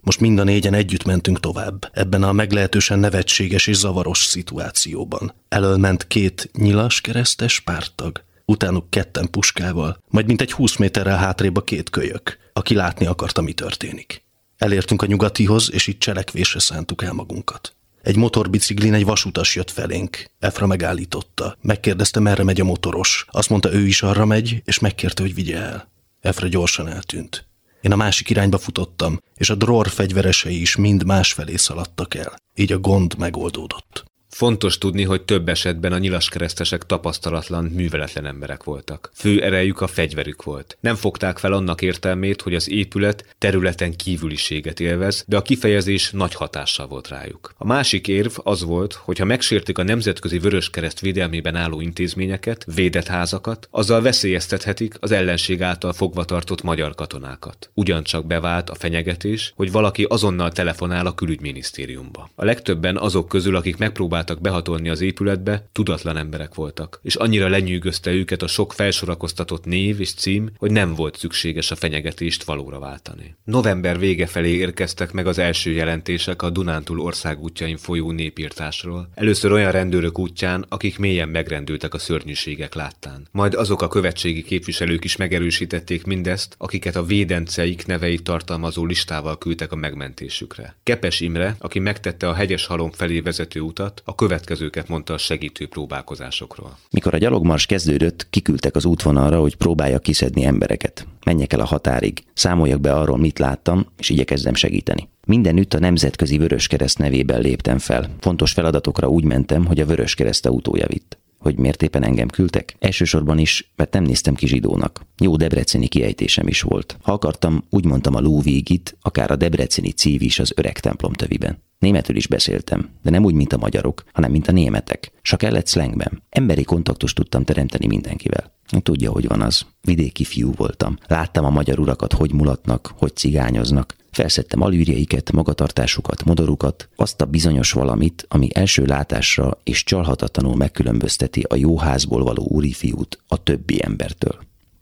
[0.08, 5.34] Most mind a négyen együtt mentünk tovább, ebben a meglehetősen nevetséges és zavaros szituációban.
[5.48, 11.56] Elől ment két nyilas keresztes pártag, utánuk ketten puskával, majd mint egy húsz méterrel hátrébb
[11.56, 14.22] a két kölyök, aki látni akarta, mi történik.
[14.56, 17.76] Elértünk a nyugatihoz, és itt cselekvésre szántuk el magunkat.
[18.02, 20.30] Egy motorbiciklin egy vasutas jött felénk.
[20.38, 21.56] Efra megállította.
[21.60, 23.26] Megkérdezte, merre megy a motoros.
[23.30, 25.90] Azt mondta, ő is arra megy, és megkérte, hogy vigye el.
[26.20, 27.47] Efra gyorsan eltűnt.
[27.80, 32.36] Én a másik irányba futottam, és a dror fegyveresei is mind másfelé szaladtak el.
[32.54, 34.04] Így a gond megoldódott.
[34.38, 39.10] Fontos tudni, hogy több esetben a nyilaskeresztesek tapasztalatlan, műveletlen emberek voltak.
[39.14, 40.76] Fő erejük a fegyverük volt.
[40.80, 46.34] Nem fogták fel annak értelmét, hogy az épület területen kívüliséget élvez, de a kifejezés nagy
[46.34, 47.54] hatással volt rájuk.
[47.56, 53.06] A másik érv az volt, hogy ha megsértik a Nemzetközi Vöröskereszt védelmében álló intézményeket, védett
[53.06, 57.70] házakat, azzal veszélyeztethetik az ellenség által fogva tartott magyar katonákat.
[57.74, 62.30] Ugyancsak bevált a fenyegetés, hogy valaki azonnal telefonál a külügyminisztériumba.
[62.34, 67.48] A legtöbben azok közül, akik megpróbáltak próbáltak behatolni az épületbe, tudatlan emberek voltak, és annyira
[67.48, 72.78] lenyűgözte őket a sok felsorakoztatott név és cím, hogy nem volt szükséges a fenyegetést valóra
[72.78, 73.36] váltani.
[73.44, 79.08] November vége felé érkeztek meg az első jelentések a Dunántúl országútjain folyó népírtásról.
[79.14, 83.26] Először olyan rendőrök útján, akik mélyen megrendültek a szörnyűségek láttán.
[83.30, 89.72] Majd azok a követségi képviselők is megerősítették mindezt, akiket a védenceik neveit tartalmazó listával küldtek
[89.72, 90.76] a megmentésükre.
[90.82, 95.68] Kepes Imre, aki megtette a hegyes halom felé vezető utat, a következőket mondta a segítő
[95.68, 96.78] próbálkozásokról.
[96.90, 101.06] Mikor a gyalogmars kezdődött, kiküldtek az útvonalra, hogy próbálja kiszedni embereket.
[101.24, 105.08] Menjek el a határig, számoljak be arról, mit láttam, és igyekezzem segíteni.
[105.26, 108.10] Mindenütt a Nemzetközi Vöröskereszt nevében léptem fel.
[108.20, 112.76] Fontos feladatokra úgy mentem, hogy a Vöröskereszt autója vitt hogy miért éppen engem küldtek?
[112.78, 115.06] Elsősorban is, mert nem néztem ki zsidónak.
[115.18, 116.96] Jó debreceni kiejtésem is volt.
[117.02, 121.62] Ha akartam, úgy mondtam a lóvégit, akár a debreceni cív is az öreg templom töviben.
[121.78, 125.12] Németül is beszéltem, de nem úgy, mint a magyarok, hanem mint a németek.
[125.22, 126.22] S kellett szlengben.
[126.30, 128.52] Emberi kontaktust tudtam teremteni mindenkivel.
[128.82, 129.66] Tudja, hogy van az.
[129.80, 130.98] Vidéki fiú voltam.
[131.06, 133.96] Láttam a magyar urakat, hogy mulatnak, hogy cigányoznak.
[134.18, 141.56] Felszedtem alűrjeiket, magatartásukat, modorukat, azt a bizonyos valamit, ami első látásra és csalhatatlanul megkülönbözteti a
[141.56, 144.38] jó házból való úrifiút a többi embertől.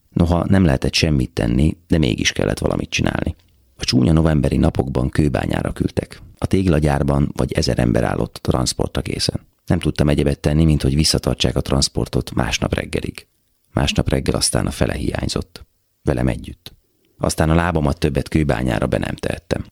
[0.09, 3.35] Noha nem lehetett semmit tenni, de mégis kellett valamit csinálni.
[3.77, 6.23] A csúnya novemberi napokban kőbányára küldtek.
[6.39, 9.41] A téglagyárban vagy ezer ember állott transportra készen.
[9.67, 13.27] Nem tudtam egyebet tenni, mint hogy visszatartsák a transportot másnap reggelig.
[13.73, 15.67] Másnap reggel aztán a fele hiányzott.
[16.03, 16.76] Velem együtt.
[17.19, 19.65] Aztán a lábamat többet kőbányára be nem tehettem.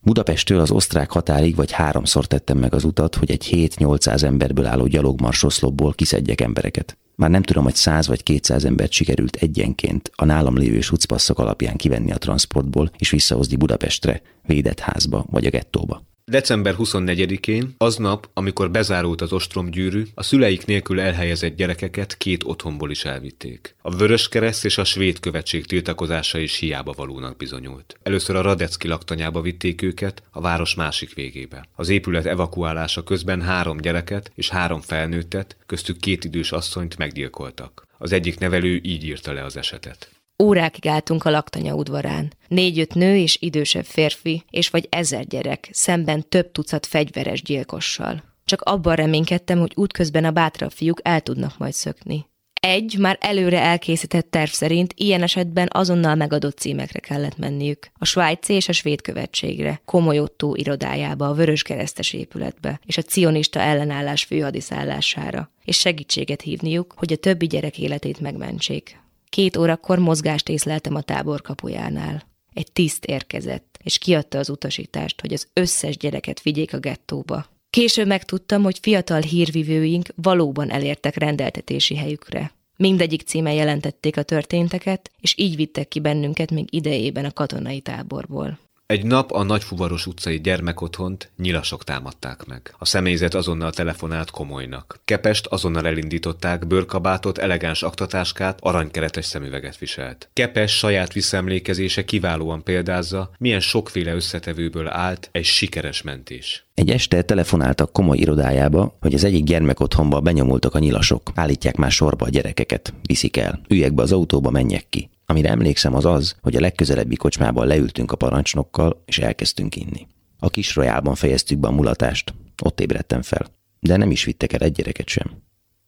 [0.00, 4.86] Budapesttől az osztrák határig vagy háromszor tettem meg az utat, hogy egy 7-800 emberből álló
[4.86, 6.96] gyalogmarsoszlopból kiszedjek embereket.
[7.14, 11.76] Már nem tudom, hogy 100 vagy 200 embert sikerült egyenként a nálam lévő sucpasszok alapján
[11.76, 16.02] kivenni a transportból és visszahozni Budapestre, védett házba vagy a gettóba.
[16.24, 23.04] December 24-én, aznap, amikor bezárult az ostromgyűrű, a szüleik nélkül elhelyezett gyerekeket két otthonból is
[23.04, 23.74] elvitték.
[23.82, 27.98] A vörös kereszt és a svéd követség tiltakozása is hiába valónak bizonyult.
[28.02, 31.68] Először a Radecki laktanyába vitték őket, a város másik végébe.
[31.74, 37.86] Az épület evakuálása közben három gyereket és három felnőttet, köztük két idős asszonyt meggyilkoltak.
[37.98, 40.21] Az egyik nevelő így írta le az esetet.
[40.42, 42.32] Órákig álltunk a laktanya udvarán.
[42.48, 48.22] Négy-öt nő és idősebb férfi, és vagy ezer gyerek, szemben több tucat fegyveres gyilkossal.
[48.44, 52.26] Csak abban reménykedtem, hogy útközben a bátrabb fiúk el tudnak majd szökni.
[52.60, 57.90] Egy, már előre elkészített terv szerint ilyen esetben azonnal megadott címekre kellett menniük.
[57.98, 63.02] A svájci és a svéd követségre, Komoly Otto irodájába, a Vörös Keresztes épületbe, és a
[63.02, 69.01] cionista ellenállás főhadiszállására, és segítséget hívniuk, hogy a többi gyerek életét megmentsék.
[69.32, 72.22] Két órakor mozgást észleltem a tábor kapujánál.
[72.52, 77.46] Egy tiszt érkezett, és kiadta az utasítást, hogy az összes gyereket vigyék a gettóba.
[77.70, 82.52] Később megtudtam, hogy fiatal hírvivőink valóban elértek rendeltetési helyükre.
[82.76, 88.58] Mindegyik címe jelentették a történteket, és így vittek ki bennünket még idejében a katonai táborból.
[88.86, 92.74] Egy nap a Nagyfuvaros utcai gyermekotthont nyilasok támadták meg.
[92.78, 95.00] A személyzet azonnal telefonált komolynak.
[95.04, 100.28] Kepest azonnal elindították, bőrkabátot, elegáns aktatáskát, aranykeretes szemüveget viselt.
[100.32, 106.66] Kepes saját visszaemlékezése kiválóan példázza, milyen sokféle összetevőből állt egy sikeres mentés.
[106.74, 111.30] Egy este telefonáltak komoly irodájába, hogy az egyik gyermekotthonba benyomultak a nyilasok.
[111.34, 112.94] Állítják már sorba a gyerekeket.
[113.02, 113.60] Viszik el.
[113.68, 115.10] Üljek be az autóba, menjek ki.
[115.32, 120.06] Amire emlékszem az az, hogy a legközelebbi kocsmában leültünk a parancsnokkal, és elkezdtünk inni.
[120.38, 122.34] A kis rojálban fejeztük be a mulatást.
[122.62, 123.46] Ott ébredtem fel.
[123.80, 125.30] De nem is vittek el egy gyereket sem.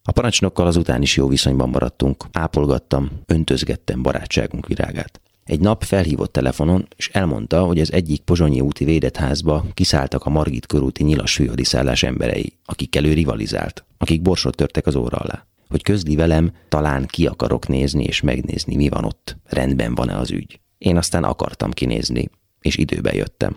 [0.03, 2.25] A parancsnokkal azután is jó viszonyban maradtunk.
[2.31, 5.21] Ápolgattam, öntözgettem barátságunk virágát.
[5.43, 10.29] Egy nap felhívott telefonon, és elmondta, hogy az egyik pozsonyi úti védett házba kiszálltak a
[10.29, 15.45] Margit körúti nyilas főhadiszállás emberei, akikkel ő rivalizált, akik borsot törtek az óra alá.
[15.67, 20.31] Hogy közli velem, talán ki akarok nézni és megnézni, mi van ott, rendben van-e az
[20.31, 20.59] ügy.
[20.77, 23.55] Én aztán akartam kinézni, és időbe jöttem.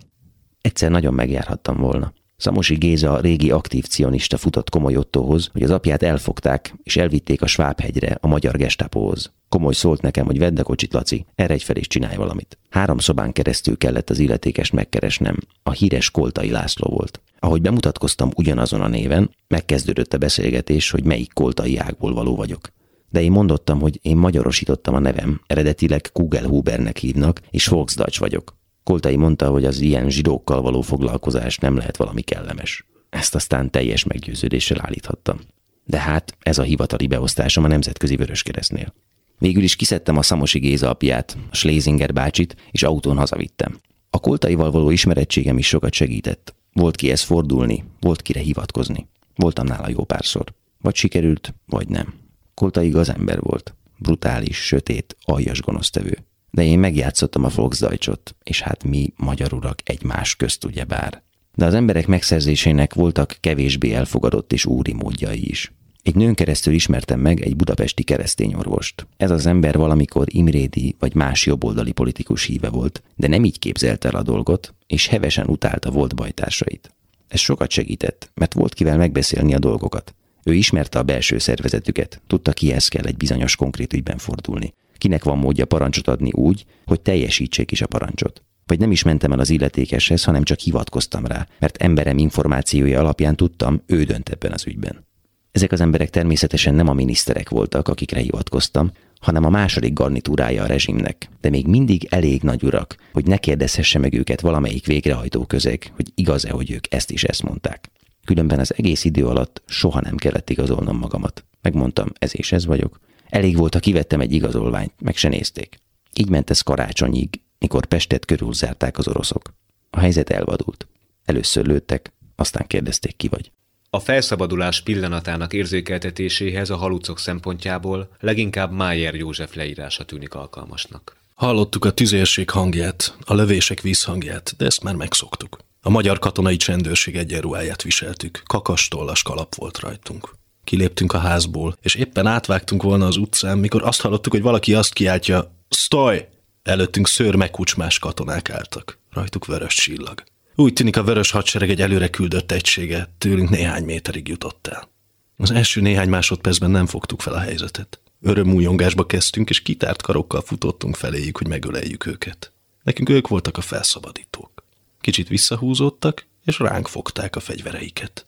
[0.60, 2.12] Egyszer nagyon megjárhattam volna.
[2.40, 7.46] Szamosi Géza régi aktív cionista futott Komoly Ottohoz, hogy az apját elfogták, és elvitték a
[7.46, 9.32] Svábhegyre, a magyar gestapóhoz.
[9.48, 12.58] Komoly szólt nekem, hogy vedd a kocsit, Laci, erre fel és csinálj valamit.
[12.70, 15.36] Három szobán keresztül kellett az illetékest megkeresnem.
[15.62, 17.20] A híres Koltai László volt.
[17.38, 22.72] Ahogy bemutatkoztam ugyanazon a néven, megkezdődött a beszélgetés, hogy melyik koltai ágból való vagyok.
[23.10, 28.57] De én mondottam, hogy én magyarosítottam a nevem, eredetileg Kugelhubernek hívnak, és Volksdeutsch vagyok.
[28.88, 32.86] Koltai mondta, hogy az ilyen zsidókkal való foglalkozás nem lehet valami kellemes.
[33.10, 35.40] Ezt aztán teljes meggyőződéssel állíthattam.
[35.84, 38.94] De hát ez a hivatali beosztásom a Nemzetközi Vöröskeresztnél.
[39.38, 43.80] Végül is kiszedtem a Szamosi Géza apját, a Schlesinger bácsit, és autón hazavittem.
[44.10, 46.54] A koltaival való ismerettségem is sokat segített.
[46.72, 49.08] Volt kihez fordulni, volt kire hivatkozni.
[49.34, 50.54] Voltam nála jó párszor.
[50.80, 52.14] Vagy sikerült, vagy nem.
[52.54, 53.74] Koltai igaz ember volt.
[53.98, 56.18] Brutális, sötét, aljas gonosztevő.
[56.50, 61.22] De én megjátszottam a Volksdeutschot, és hát mi, magyar urak, egymás közt ugyebár.
[61.54, 65.72] De az emberek megszerzésének voltak kevésbé elfogadott és úri módjai is.
[66.02, 69.06] Egy nőn keresztül ismertem meg egy budapesti keresztény orvost.
[69.16, 74.08] Ez az ember valamikor Imrédi vagy más jobboldali politikus híve volt, de nem így képzelte
[74.08, 76.94] el a dolgot, és hevesen utálta volt bajtársait.
[77.28, 80.14] Ez sokat segített, mert volt kivel megbeszélni a dolgokat.
[80.44, 84.74] Ő ismerte a belső szervezetüket, tudta kihez kell egy bizonyos konkrét ügyben fordulni.
[84.98, 88.42] Kinek van módja parancsot adni úgy, hogy teljesítsék is a parancsot.
[88.66, 93.36] Vagy nem is mentem el az illetékeshez, hanem csak hivatkoztam rá, mert emberem információja alapján
[93.36, 95.06] tudtam, ő dönt ebben az ügyben.
[95.50, 98.90] Ezek az emberek természetesen nem a miniszterek voltak, akikre hivatkoztam,
[99.20, 103.98] hanem a második garnitúrája a rezsimnek, de még mindig elég nagy urak, hogy ne kérdezhesse
[103.98, 107.90] meg őket valamelyik végrehajtó közeg, hogy igaz-e, hogy ők ezt is ezt mondták.
[108.24, 111.44] Különben az egész idő alatt soha nem kellett igazolnom magamat.
[111.62, 113.00] Megmondtam, ez és ez vagyok.
[113.28, 115.80] Elég volt, ha kivettem egy igazolványt, meg se nézték.
[116.14, 119.54] Így ment ez karácsonyig, mikor Pestet körülzárták az oroszok.
[119.90, 120.86] A helyzet elvadult.
[121.24, 123.50] Először lőttek, aztán kérdezték ki vagy.
[123.90, 131.16] A felszabadulás pillanatának érzékeltetéséhez a halucok szempontjából leginkább Májer József leírása tűnik alkalmasnak.
[131.34, 135.58] Hallottuk a tüzérség hangját, a lövések vízhangját, de ezt már megszoktuk.
[135.80, 140.37] A magyar katonai csendőrség egyenruháját viseltük, kakastollas kalap volt rajtunk.
[140.68, 144.92] Kiléptünk a házból, és éppen átvágtunk volna az utcán, mikor azt hallottuk, hogy valaki azt
[144.92, 146.28] kiáltja, Stoj!
[146.62, 148.98] Előttünk szőrmekucsmás katonák álltak.
[149.10, 150.24] Rajtuk vörös csillag.
[150.54, 154.88] Úgy tűnik a vörös hadsereg egy előre küldött egysége, tőlünk néhány méterig jutott el.
[155.36, 158.00] Az első néhány másodpercben nem fogtuk fel a helyzetet.
[158.22, 162.52] Örömújongásba kezdtünk, és kitárt karokkal futottunk feléjük, hogy megöleljük őket.
[162.82, 164.64] Nekünk ők voltak a felszabadítók.
[165.00, 168.27] Kicsit visszahúzódtak, és ránk fogták a fegyvereiket.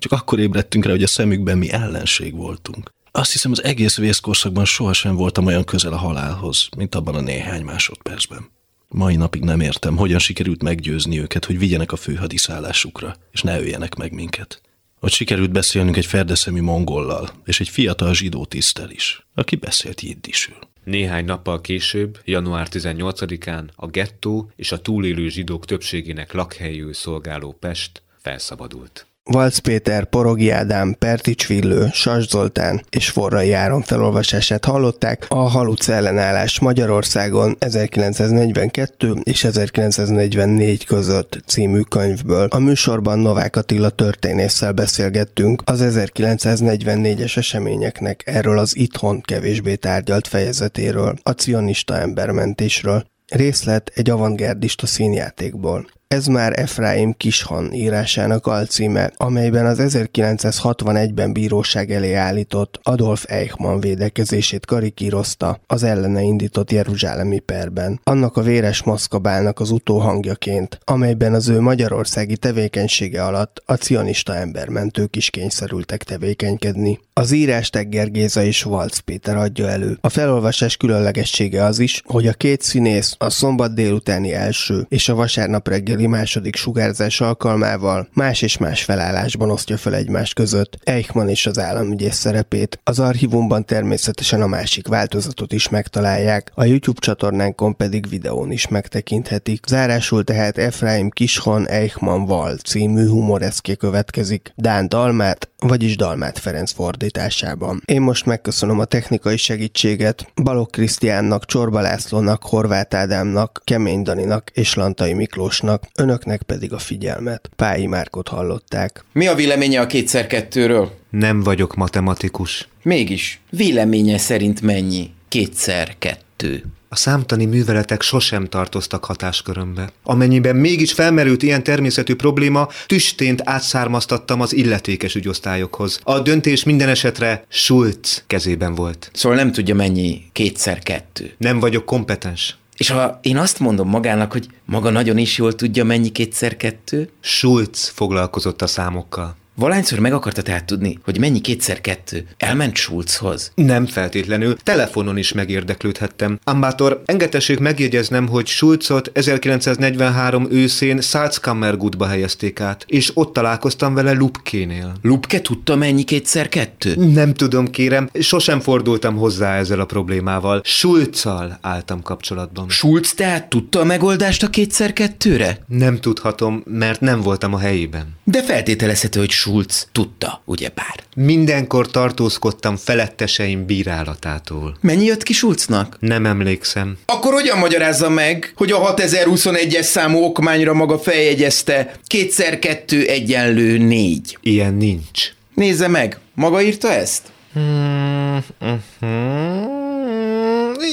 [0.00, 2.90] Csak akkor ébredtünk rá, hogy a szemükben mi ellenség voltunk.
[3.10, 7.62] Azt hiszem, az egész vészkorszakban sohasem voltam olyan közel a halálhoz, mint abban a néhány
[7.62, 8.50] másodpercben.
[8.88, 13.94] Mai napig nem értem, hogyan sikerült meggyőzni őket, hogy vigyenek a főhadiszállásukra, és ne öljenek
[13.94, 14.60] meg minket.
[15.00, 20.58] Hogy sikerült beszélnünk egy ferdeszemű mongollal, és egy fiatal zsidó tisztel is, aki beszélt jiddisül.
[20.84, 28.02] Néhány nappal később, január 18-án a gettó és a túlélő zsidók többségének lakhelyül szolgáló Pest
[28.22, 29.09] felszabadult.
[29.24, 35.88] Valc Péter, Porogi Ádám, Pertics Villő, Sas Zoltán és Forrai Áron felolvasását hallották a Haluc
[35.88, 42.46] ellenállás Magyarországon 1942 és 1944 között című könyvből.
[42.50, 51.14] A műsorban Novák Attila történésszel beszélgettünk az 1944-es eseményeknek erről az itthon kevésbé tárgyalt fejezetéről,
[51.22, 53.04] a cionista embermentésről.
[53.26, 55.86] Részlet egy avantgardista színjátékból.
[56.14, 64.66] Ez már Efraim Kishan írásának alcíme, amelyben az 1961-ben bíróság elé állított Adolf Eichmann védekezését
[64.66, 68.00] karikírozta az ellene indított jeruzsálemi perben.
[68.04, 75.16] Annak a véres maszkabálnak az utóhangjaként, amelyben az ő magyarországi tevékenysége alatt a cionista embermentők
[75.16, 76.98] is kényszerültek tevékenykedni.
[77.12, 79.98] Az írás Tegger Géza és Valc Péter adja elő.
[80.00, 85.14] A felolvasás különlegessége az is, hogy a két színész a szombat délutáni első és a
[85.14, 91.28] vasárnap reggel reggeli második sugárzás alkalmával más és más felállásban osztja fel egymás között Eichmann
[91.28, 92.80] és az államügyész szerepét.
[92.84, 99.64] Az archívumban természetesen a másik változatot is megtalálják, a YouTube csatornánkon pedig videón is megtekinthetik.
[99.66, 104.52] Zárásul tehát Efraim Kishon Eichmann Val című humoreszké következik.
[104.56, 107.82] Dán Dalmát, vagyis Dalmát Ferenc fordításában.
[107.84, 114.74] Én most megköszönöm a technikai segítséget Balog Krisztiánnak, Csorba Lászlónak, Horváth Ádámnak, Kemény Daninak és
[114.74, 117.50] Lantai Miklósnak, önöknek pedig a figyelmet.
[117.56, 119.04] Pályi Márkot hallották.
[119.12, 120.98] Mi a véleménye a kétszer kettőről?
[121.10, 122.68] Nem vagyok matematikus.
[122.82, 125.10] Mégis, véleménye szerint mennyi?
[125.28, 126.64] Kétszer kettő.
[126.92, 129.92] A számtani műveletek sosem tartoztak hatáskörömbe.
[130.02, 136.00] Amennyiben mégis felmerült ilyen természetű probléma, tüstént átszármaztattam az illetékes ügyosztályokhoz.
[136.02, 139.10] A döntés minden esetre Schulz kezében volt.
[139.12, 141.34] Szóval nem tudja mennyi kétszer kettő.
[141.38, 142.58] Nem vagyok kompetens.
[142.80, 147.10] És ha én azt mondom magának, hogy maga nagyon is jól tudja, mennyi kétszer kettő?
[147.20, 149.36] Schulz foglalkozott a számokkal.
[149.60, 152.26] Valányszor meg akarta tehát tudni, hogy mennyi kétszer kettő.
[152.36, 153.52] Elment Schulzhoz.
[153.54, 156.38] Nem feltétlenül, telefonon is megérdeklődhettem.
[156.44, 164.92] Ambátor, engedessék megjegyeznem, hogy Schulzot 1943 őszén Salzkammergutba helyezték át, és ott találkoztam vele Lupkénél.
[165.02, 166.94] Lupke tudta mennyi kétszer kettő?
[166.94, 170.60] Nem tudom, kérem, sosem fordultam hozzá ezzel a problémával.
[170.64, 172.68] Schulzal álltam kapcsolatban.
[172.68, 175.64] Schulz tehát tudta a megoldást a kétszer kettőre?
[175.66, 178.18] Nem tudhatom, mert nem voltam a helyében.
[178.24, 179.48] De feltételezhető, hogy Schulz
[179.92, 181.04] tudta, ugyebár.
[181.16, 184.76] Mindenkor tartózkodtam feletteseim bírálatától.
[184.80, 185.96] Mennyi jött ki Schulznak?
[186.00, 186.98] Nem emlékszem.
[187.06, 194.38] Akkor hogyan magyarázza meg, hogy a 6021-es számú okmányra maga feljegyezte kétszer kettő egyenlő négy?
[194.42, 195.32] Ilyen nincs.
[195.54, 197.22] Nézze meg, maga írta ezt?
[197.52, 199.70] Hmm, uh-huh.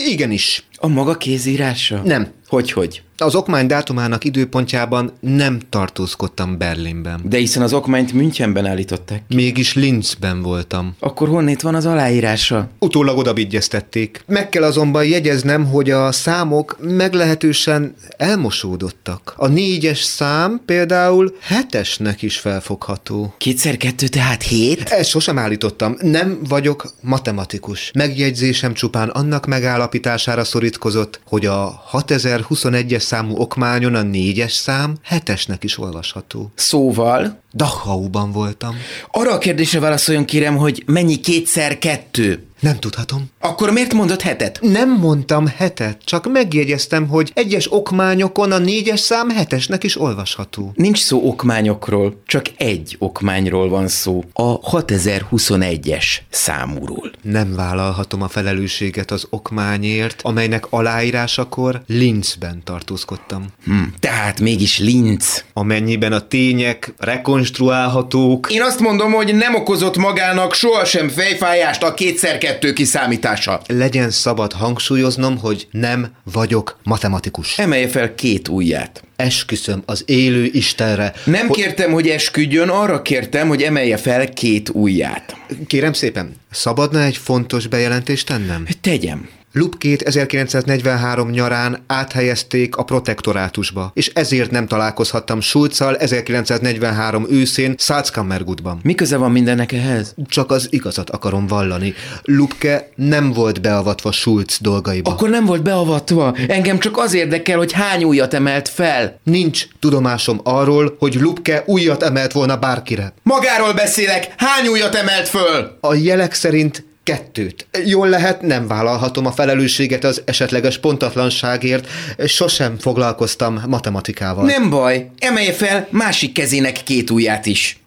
[0.08, 0.64] Igenis.
[0.76, 2.01] A maga kézírása?
[2.03, 2.28] Nem.
[2.47, 3.01] Hogy-hogy?
[3.20, 7.22] Az okmány dátumának időpontjában nem tartózkodtam Berlinben.
[7.24, 9.24] De hiszen az okmányt Münchenben állították.
[9.28, 10.95] Mégis Linzben voltam.
[10.99, 12.70] Akkor honnét van az aláírása?
[12.80, 14.24] Utólag odabigyeztették.
[14.28, 19.34] Meg kell azonban jegyeznem, hogy a számok meglehetősen elmosódottak.
[19.38, 23.34] A négyes szám például hetesnek is felfogható.
[23.38, 24.89] Kétszer kettő, tehát hét?
[24.89, 25.95] Ezt sosem állítottam.
[26.01, 27.91] Nem vagyok matematikus.
[27.93, 35.78] Megjegyzésem csupán annak megállapítására szorítkozott, hogy a 6021-es számú okmányon a négyes szám hetesnek is
[35.78, 36.51] olvasható.
[36.55, 37.41] Szóval?
[37.53, 38.76] Dachauban voltam.
[39.12, 42.47] Arra a kérdésre válaszoljon kérem, hogy mennyi kétszer kettő?
[42.60, 43.26] Nem tudhatom.
[43.39, 44.60] Akkor miért mondott hetet?
[44.62, 50.72] Nem mondtam hetet, csak megjegyeztem, hogy egyes okmányokon a négyes szám hetesnek is olvasható.
[50.76, 54.24] Nincs szó okmányokról, csak egy okmányról van szó.
[54.34, 57.12] A 6021-es számúról.
[57.22, 63.45] Nem vállalhatom a felelősséget az okmányért, amelynek aláírásakor Linzben tartózkodtam.
[63.66, 65.43] Hm, tehát mégis Linz.
[65.53, 68.47] Amennyiben a tények rekonstruálhatók.
[68.51, 73.62] Én azt mondom, hogy nem okozott magának sohasem fejfájást a kétszer kettő kiszámítása.
[73.68, 77.58] Legyen szabad hangsúlyoznom, hogy nem vagyok matematikus.
[77.60, 79.04] Emelje fel két ujját.
[79.16, 81.14] Esküszöm az élő Istenre.
[81.24, 81.58] Nem hogy...
[81.58, 85.36] kértem, hogy esküdjön, arra kértem, hogy emelje fel két ujját.
[85.68, 88.68] Kérem szépen, szabadna egy fontos bejelentést tennem?
[88.82, 89.30] Tegyem.
[89.58, 98.80] Lupkét 1943 nyarán áthelyezték a protektorátusba, és ezért nem találkozhattam Schulzal 1943 őszén Salzkammergutban.
[98.84, 100.16] Mi köze van mindennek ehhez?
[100.28, 101.93] Csak az igazat akarom vallani.
[102.24, 105.12] Lupke nem volt beavatva Schulz dolgaiba.
[105.12, 106.36] Akkor nem volt beavatva?
[106.47, 109.20] Engem csak az érdekel, hogy hány újat emelt fel.
[109.24, 113.14] Nincs tudomásom arról, hogy Lupke újat emelt volna bárkire.
[113.24, 115.78] Magáról beszélek, hány újat emelt föl?
[115.82, 117.68] A jelek szerint kettőt.
[117.86, 121.88] Jól lehet, nem vállalhatom a felelősséget az esetleges pontatlanságért,
[122.26, 124.45] sosem foglalkoztam matematikával.
[124.45, 127.80] Nem baj, emelje fel másik kezének két ujját is.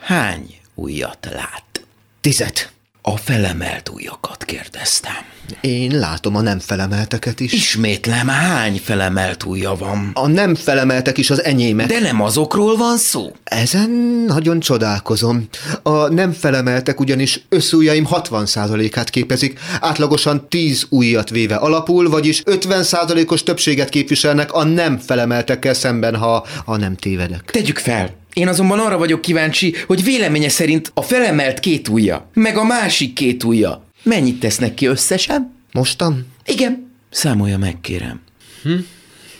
[0.00, 1.86] Hány ujjat lát?
[2.20, 2.73] Tizet.
[3.06, 5.12] A felemelt ujjakat kérdeztem.
[5.60, 7.52] Én látom a nem felemelteket is.
[7.52, 10.10] Ismétlem, hány felemelt ujja van?
[10.14, 11.86] A nem felemeltek is az enyémek.
[11.86, 13.32] De nem azokról van szó?
[13.44, 13.90] Ezen
[14.26, 15.48] nagyon csodálkozom.
[15.82, 23.88] A nem felemeltek ugyanis összújjaim 60%-át képezik, átlagosan 10 ujjat véve alapul, vagyis 50%-os többséget
[23.88, 27.50] képviselnek a nem felemeltekkel szemben, ha, ha nem tévedek.
[27.50, 32.56] Tegyük fel, én azonban arra vagyok kíváncsi, hogy véleménye szerint a felemelt két ujja, meg
[32.56, 35.54] a másik két ujja mennyit tesznek ki összesen?
[35.72, 36.26] Mostan?
[36.44, 36.92] Igen.
[37.10, 38.20] Számolja meg, kérem.
[38.62, 38.72] Hm?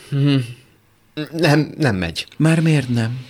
[0.09, 0.35] Hm.
[1.31, 2.27] Nem, nem megy.
[2.37, 3.25] Már miért nem?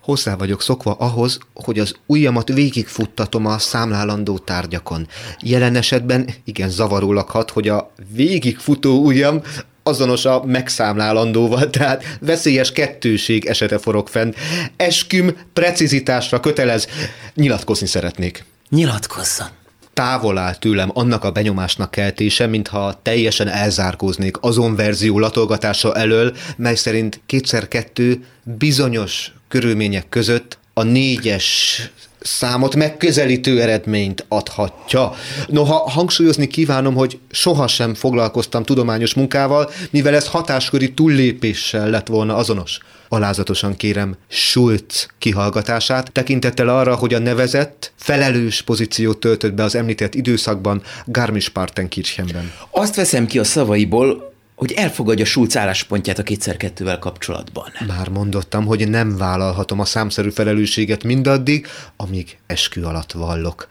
[0.00, 5.08] Hozzá vagyok szokva ahhoz, hogy az ujjamat végigfuttatom a számlálandó tárgyakon.
[5.40, 9.42] Jelen esetben igen zavarólag hat, hogy a végigfutó ujjam
[9.86, 14.32] azonos a megszámlálandóval, tehát veszélyes kettőség esete forog fenn.
[14.76, 16.88] Esküm precizitásra kötelez.
[17.34, 18.44] Nyilatkozni szeretnék.
[18.68, 19.46] Nyilatkozzon.
[19.94, 26.74] Távol áll tőlem annak a benyomásnak keltése, mintha teljesen elzárkóznék azon verzió latolgatása elől, mely
[26.74, 31.80] szerint kétszer-kettő bizonyos körülmények között a négyes
[32.26, 35.12] számot megközelítő eredményt adhatja.
[35.46, 42.78] Noha hangsúlyozni kívánom, hogy sohasem foglalkoztam tudományos munkával, mivel ez hatásköri túllépéssel lett volna azonos.
[43.08, 50.14] Alázatosan kérem Schulz kihallgatását, tekintettel arra, hogy a nevezett, felelős pozíciót töltött be az említett
[50.14, 52.52] időszakban Garmisch-Partenkirchenben.
[52.70, 57.72] Azt veszem ki a szavaiból, hogy elfogadja Schulz álláspontját a kétszer kettővel kapcsolatban.
[57.86, 63.66] Már mondottam, hogy nem vállalhatom a számszerű felelősséget mindaddig, amíg eskü alatt vallok.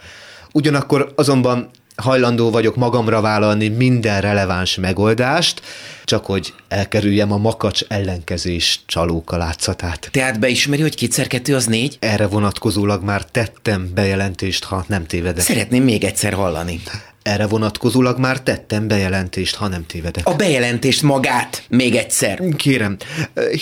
[0.51, 5.61] Ugyanakkor azonban hajlandó vagyok magamra vállalni minden releváns megoldást,
[6.03, 10.09] csak hogy elkerüljem a makacs ellenkezés csalóka látszatát.
[10.11, 11.97] Tehát beismeri, hogy kétszer kettő az négy?
[11.99, 15.43] Erre vonatkozólag már tettem bejelentést, ha nem tévedek.
[15.43, 16.81] Szeretném még egyszer hallani.
[17.25, 20.27] Erre vonatkozólag már tettem bejelentést, ha nem tévedek.
[20.27, 22.41] A bejelentést magát még egyszer.
[22.55, 22.97] Kérem,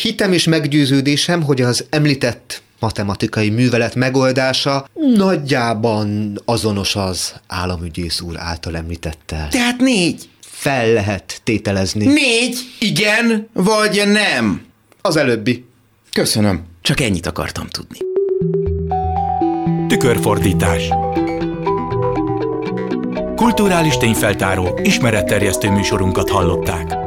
[0.01, 8.75] hitem és meggyőződésem, hogy az említett matematikai művelet megoldása nagyjában azonos az államügyész úr által
[8.75, 9.47] említettel.
[9.47, 10.29] Tehát négy.
[10.41, 12.05] Fel lehet tételezni.
[12.05, 12.57] Négy?
[12.79, 14.65] Igen, vagy nem?
[15.01, 15.65] Az előbbi.
[16.11, 16.63] Köszönöm.
[16.81, 17.97] Csak ennyit akartam tudni.
[19.87, 20.89] Tükörfordítás
[23.43, 27.02] Kulturális tényfeltáró, ismeretterjesztő műsorunkat hallották.